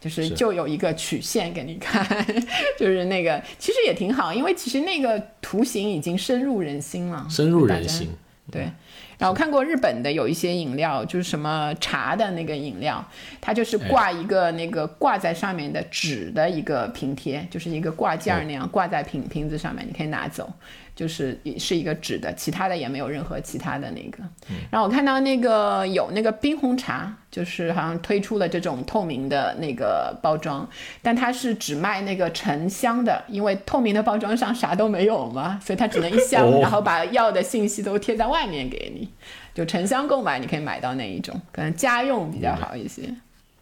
[0.00, 2.06] 就是就有一个曲线给你看，
[2.78, 8.08] 就是那个其实也挺好，因为其实那个图形已经深入人心了，深入人心。
[8.50, 8.62] 对，
[9.18, 13.06] 然后看过日本的有一些饮料，就是什么茶的那个饮料，
[13.42, 20.50] 它就是挂一个那个挂在上面的纸的一个瓶贴，就是一个挂件那样挂在瓶瓶子上面，你可以拿走。
[20.98, 24.18] 就是是一个纸的，其他的也没有任何其他的那个。
[24.68, 30.68] 然后我看到那个有那个冰红茶，就是好像推出了这种透明的那个包装，
[31.00, 39.08] 但它是只卖那个沉香的，因为透明的包装上啥都没有嘛，所以它只能一箱， 然后把要的信息都贴在外面给你。
[39.54, 43.02] 就沉香购买，你可以买到那一种，可能家用比较好一些。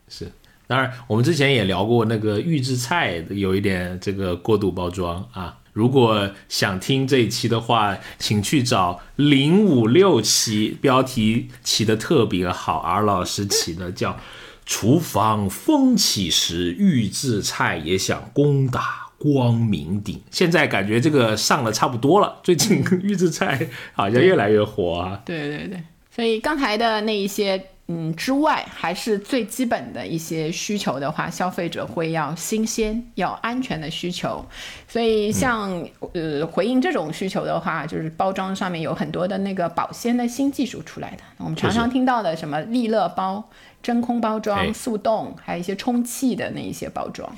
[0.08, 0.26] 是，
[0.66, 5.58] 当然我们之前也聊过那个预制菜，有一点这个过度包装啊。
[5.76, 14.12] 如果想听这一期的话，请去找零五六期，标题起的特别好，R 老师起的叫
[14.64, 20.14] 《厨房风起时，预制菜也想攻打光明顶》。
[20.30, 25.20] 现在感觉这个上的差不多了，最近 预制菜好像越来越火啊。
[25.26, 27.62] 对对对，所以刚才的那一些。
[27.88, 34.44] 嗯，之外还是最基本的一些需求的话，消费者会要新鲜、要安全的需求。
[34.88, 35.70] 所以像
[36.12, 41.22] 呃回应这种需求的话，就是包装上面有很多的那个保鲜的新技术出来的。
[41.36, 43.48] 我们常常听到的什么利乐包、
[43.80, 47.36] 真空包装、速冻，还有一些充气的那一些包装。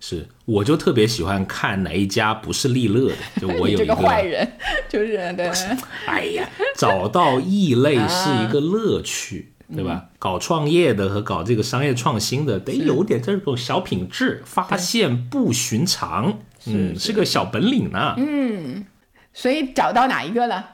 [0.00, 4.50] 是，我就特别喜欢看哪一家不是利乐的，就我 有一个坏人，
[4.88, 5.48] 就是对。
[6.06, 9.52] 哎呀，找到异类是一个乐趣。
[9.74, 10.06] 对吧？
[10.18, 18.14] 搞创业的和搞这个商业创新的，得有点这种小品质，发现不寻常，嗯，是个小本领呢。
[18.18, 18.84] 嗯，
[19.32, 20.64] 所以找到哪一个了？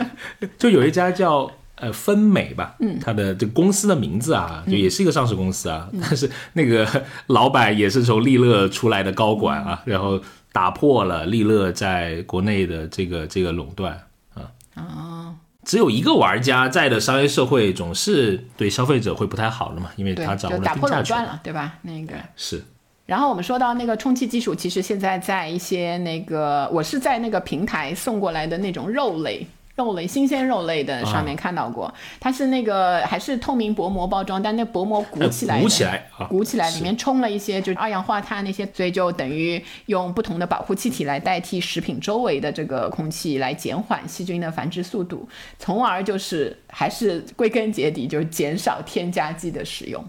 [0.58, 6.86] 就有一家叫呃分美吧，嗯，它的这个公司的名字啊，就也是一个上市公司啊， 但是那个
[7.28, 10.20] 老板也是从利乐出来的高管啊，然后
[10.52, 13.92] 打破了利乐在国内的这个这个垄断
[14.34, 14.50] 啊。
[14.74, 21.16] 哦，只有一个玩家在的商业社会，总是对消费者会不太好的嘛，因为，他掌握了就打破定价权。
[21.16, 21.78] 垄断了，对吧？
[21.82, 22.14] 那个。
[22.36, 22.62] 是，
[23.06, 29.46] 然后我们说到那个充气技术，其实现在在一些那个，我是在那个平台送过来的那种肉类。
[29.78, 45.28] 肉类、新鲜肉类的上面看到过，它是那个还是透明薄膜包装，但那薄膜鼓起来鼓起来啊鼓起来，里面充了一些就是二氧化碳那些，所以就等于用不同的保护气体来代替食品周围的这个空气，来减缓细菌的繁殖速度，
[45.60, 50.04] 从而就是还是归根结底就是减少添加剂的使用。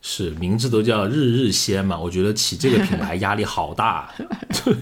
[0.00, 4.08] 是，名字都叫日日鲜嘛，我觉得起这个品牌压力好大，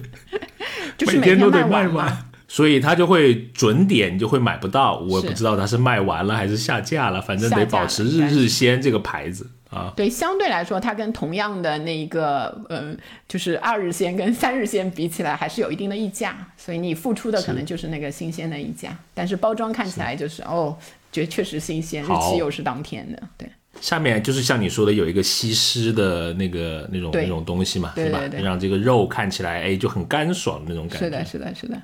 [0.97, 2.27] 就是每天 都得卖嘛。
[2.55, 5.01] 所以它就会准点，你就会买不到。
[5.01, 9.93] 我不知道它是卖完了还是下架了，反正得保持日日鲜这个牌子啊。
[9.97, 20.79] 对，相对来说，它跟同样的那一个，嗯，就是二日鲜跟三日鲜比起来，还是有一定的溢价，所以你付出的可能就是那个新鲜的溢价，但是包装看起来就是哦，
[21.11, 23.49] 觉得确实新鲜，日期又是当天的，对，
[23.81, 31.05] 下面就是像你说的，有一个吸湿的那个那种那种东西嘛，对吧让这个肉看起来哎就很干爽的那种感觉。
[31.05, 31.83] 是的，是的，是的，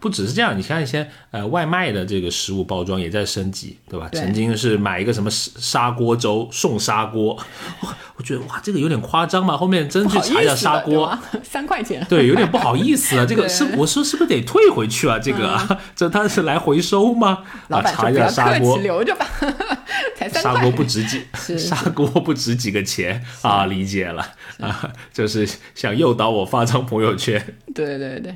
[0.00, 4.08] 不只是这样，你看一些呃外卖的这个食物包装也在升级，对吧？
[4.10, 7.34] 对曾经是买一个什么砂砂锅粥送砂锅，
[7.82, 9.56] 哇，我觉得哇这个有点夸张嘛。
[9.56, 13.24] 后面真去查一下砂锅， 三块钱，对，有点不好意思啊。
[13.24, 15.18] 这个是我说是不是得退回去啊？
[15.18, 17.44] 这个啊，这他是来回收吗？
[17.68, 19.26] 啊，老板说查一下砂锅，，留着吧，
[20.16, 21.22] 才三块，砂锅不值几，
[21.56, 24.26] 砂锅不值几个钱啊，理解了
[24.58, 27.40] 啊，就是想诱导我发张朋友圈。
[27.74, 28.34] 对对对，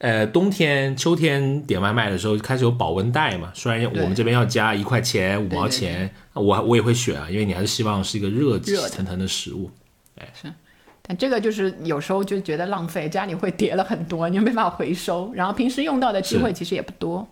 [0.00, 9.70] 呃，冬天、秋天点外卖的时候开始有保温袋嘛，虽然我们这边要加一块钱、五毛对对钱，我我也会选啊，因为你还是希望是一个热气腾腾的食物。
[10.16, 10.50] 哎，是。
[11.02, 17.28] 但这个就是有时候就觉得浪费，家里会叠了很多，你又没办法回收， 然后平时用到的机会其实也不多。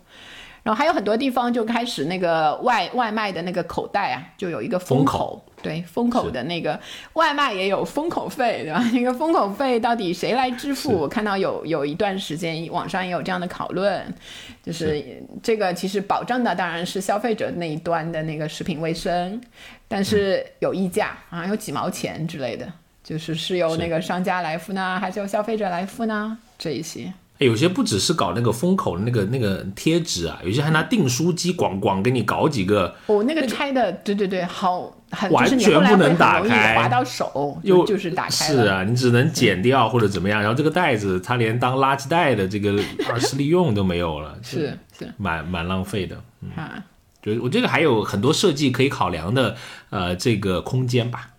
[0.63, 6.79] 然后还有很多地方就开始那个外外卖的那个口袋啊，就有一个封封口，对封口的那个
[7.15, 8.83] 外卖也有封口费，对吧？
[8.93, 10.93] 那个封口费到底谁来支付？
[10.93, 14.15] 我看到有有一段时间网上也有这样的讨论，
[14.63, 19.41] 就是这个其实保障的当然是消费者那一端的那个食品卫生，
[19.89, 22.73] 但是有溢价啊，有几毛钱之类的，
[23.03, 26.39] 就是是由那个商家来付呢，还是由消费者来付呢？
[26.59, 27.13] 这一些。
[27.41, 38.31] 哎有些不只是搞那个封口的那个那个贴纸啊，有些还拿订书机咣咣给你搞几个，哦，那个拆的，对对对，好，很完全不能打开划到手，又就就是打开。
[38.31, 42.79] 是啊，你只能剪掉或者怎么样，然后这个袋子它连当垃圾袋的这个
[43.11, 46.17] 二次利用都没有了，是是蛮蛮浪费的。
[46.57, 46.85] 啊，
[47.23, 49.57] 就是我这个还有很多设计可以考量的，
[49.91, 51.31] 呃，这个空间吧。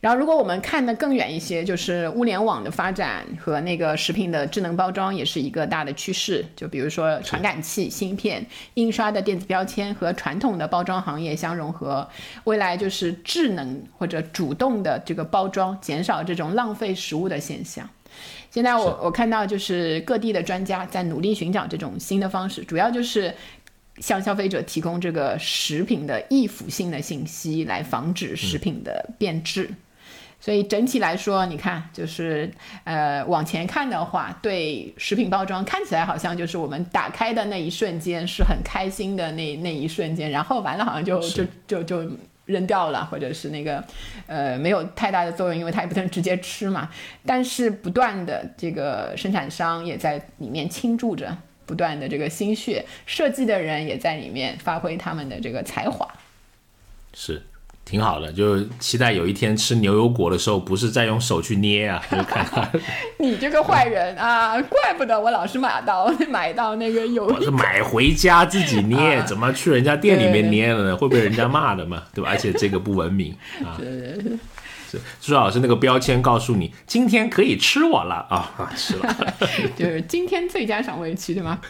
[0.00, 6.42] 然后如果我们看得更远一些，就是物联网的发展和那个食品的智能包装也是一个大的趋势。
[6.56, 8.44] 就比如说传感器、芯片、
[8.74, 12.08] 印刷的电子标签和传统的包装行业相融合，
[12.44, 17.86] 未来就是智能或者主动的这个包装，减少这种浪费食物的现象。
[18.50, 23.34] 现在我我看到就是各地的专家在努力寻找这种新的方式，主要就是
[23.98, 29.68] 向消费者提供这个食品的易腐性的信息，来防止食品的变质。
[30.40, 32.50] 所以整体来说，你看，就是
[32.84, 42.10] 呃，往前看的话，对食品包装看起来好像就是我们打开的那一瞬间是很开心的那那一瞬间，然后完了好像就就就就
[42.46, 43.84] 扔掉了，或者是那个
[44.26, 46.88] 呃没有太大的作用，因为它也不能直接吃嘛。
[47.26, 51.36] 但是不断的这个生产商也在里面倾注着
[51.66, 56.08] 不断的这个心血，设计的人也在里面发挥他们的这个才华。
[57.12, 57.42] 是
[57.84, 62.70] 挺好的，就期待有一天吃牛油果的时候，不是再用手去捏啊， 就看看
[63.18, 64.60] 你这个坏人啊！
[64.62, 70.96] 怪不得我老是买到买到那个有 我是买回家自己捏，啊怎么去人家店里面捏了呢？
[70.96, 72.30] 会被人家骂的嘛，对吧？
[72.30, 73.34] 而且这个不文明
[73.64, 73.76] 啊。
[74.90, 79.16] 是朱老师那个标签告诉你，今天可以吃我了啊啊，吃了。
[79.76, 81.60] 就是今天最佳赏味期，对吗？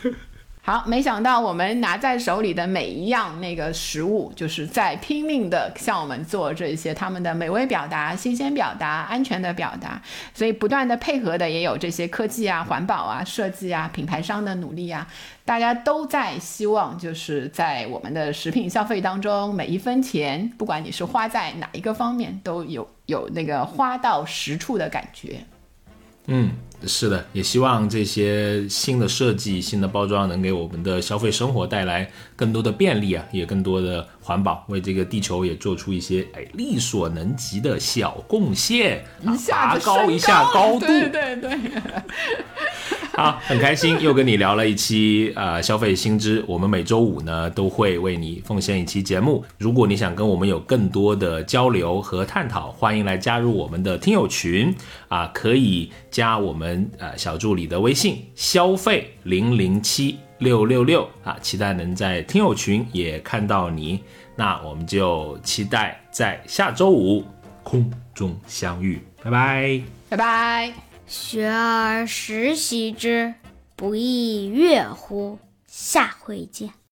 [0.70, 10.00] 好，没想到我们拿在手里的每一样那个食物，就是在拼命的向我们做这些他们的美味表达、新鲜表达、安全的表达，
[10.32, 15.04] 所以不断的配合的也有这些科技啊、环保啊、设计啊、品牌商的努力啊，
[15.44, 25.40] 大家都在希望就是在我们的食品消费当中，每一分钱，不管你是花在哪一个方面，都有有那个花到实处的感觉。
[26.26, 26.52] 嗯，
[26.86, 39.04] 是的，也希望这些新的设计、新的包装能给我们的消费生活带来更多的便利啊，也更多的环保，为这个地球也做出一些哎力所能及的小贡献，
[39.50, 40.86] 拔高一下高度。
[40.86, 41.58] 对对对。
[43.12, 46.44] 好，很开心又跟你聊了一期呃消费新知。
[46.46, 49.44] 我们每周五呢都会为你奉献一期节目。
[49.58, 54.72] 如果你想跟我们有更多的交流和探讨，欢迎来加入我们的听友群
[55.08, 64.00] 啊，可以加我们呃小助理的微信消费零零七六六六啊，期待能在听友群也看到你。
[64.40, 67.22] 那我们就期待在下周五
[67.62, 70.72] 空中相遇，拜拜，拜拜。
[71.06, 73.34] 学而时习之，
[73.76, 75.38] 不亦说乎？
[75.66, 76.80] 下回见。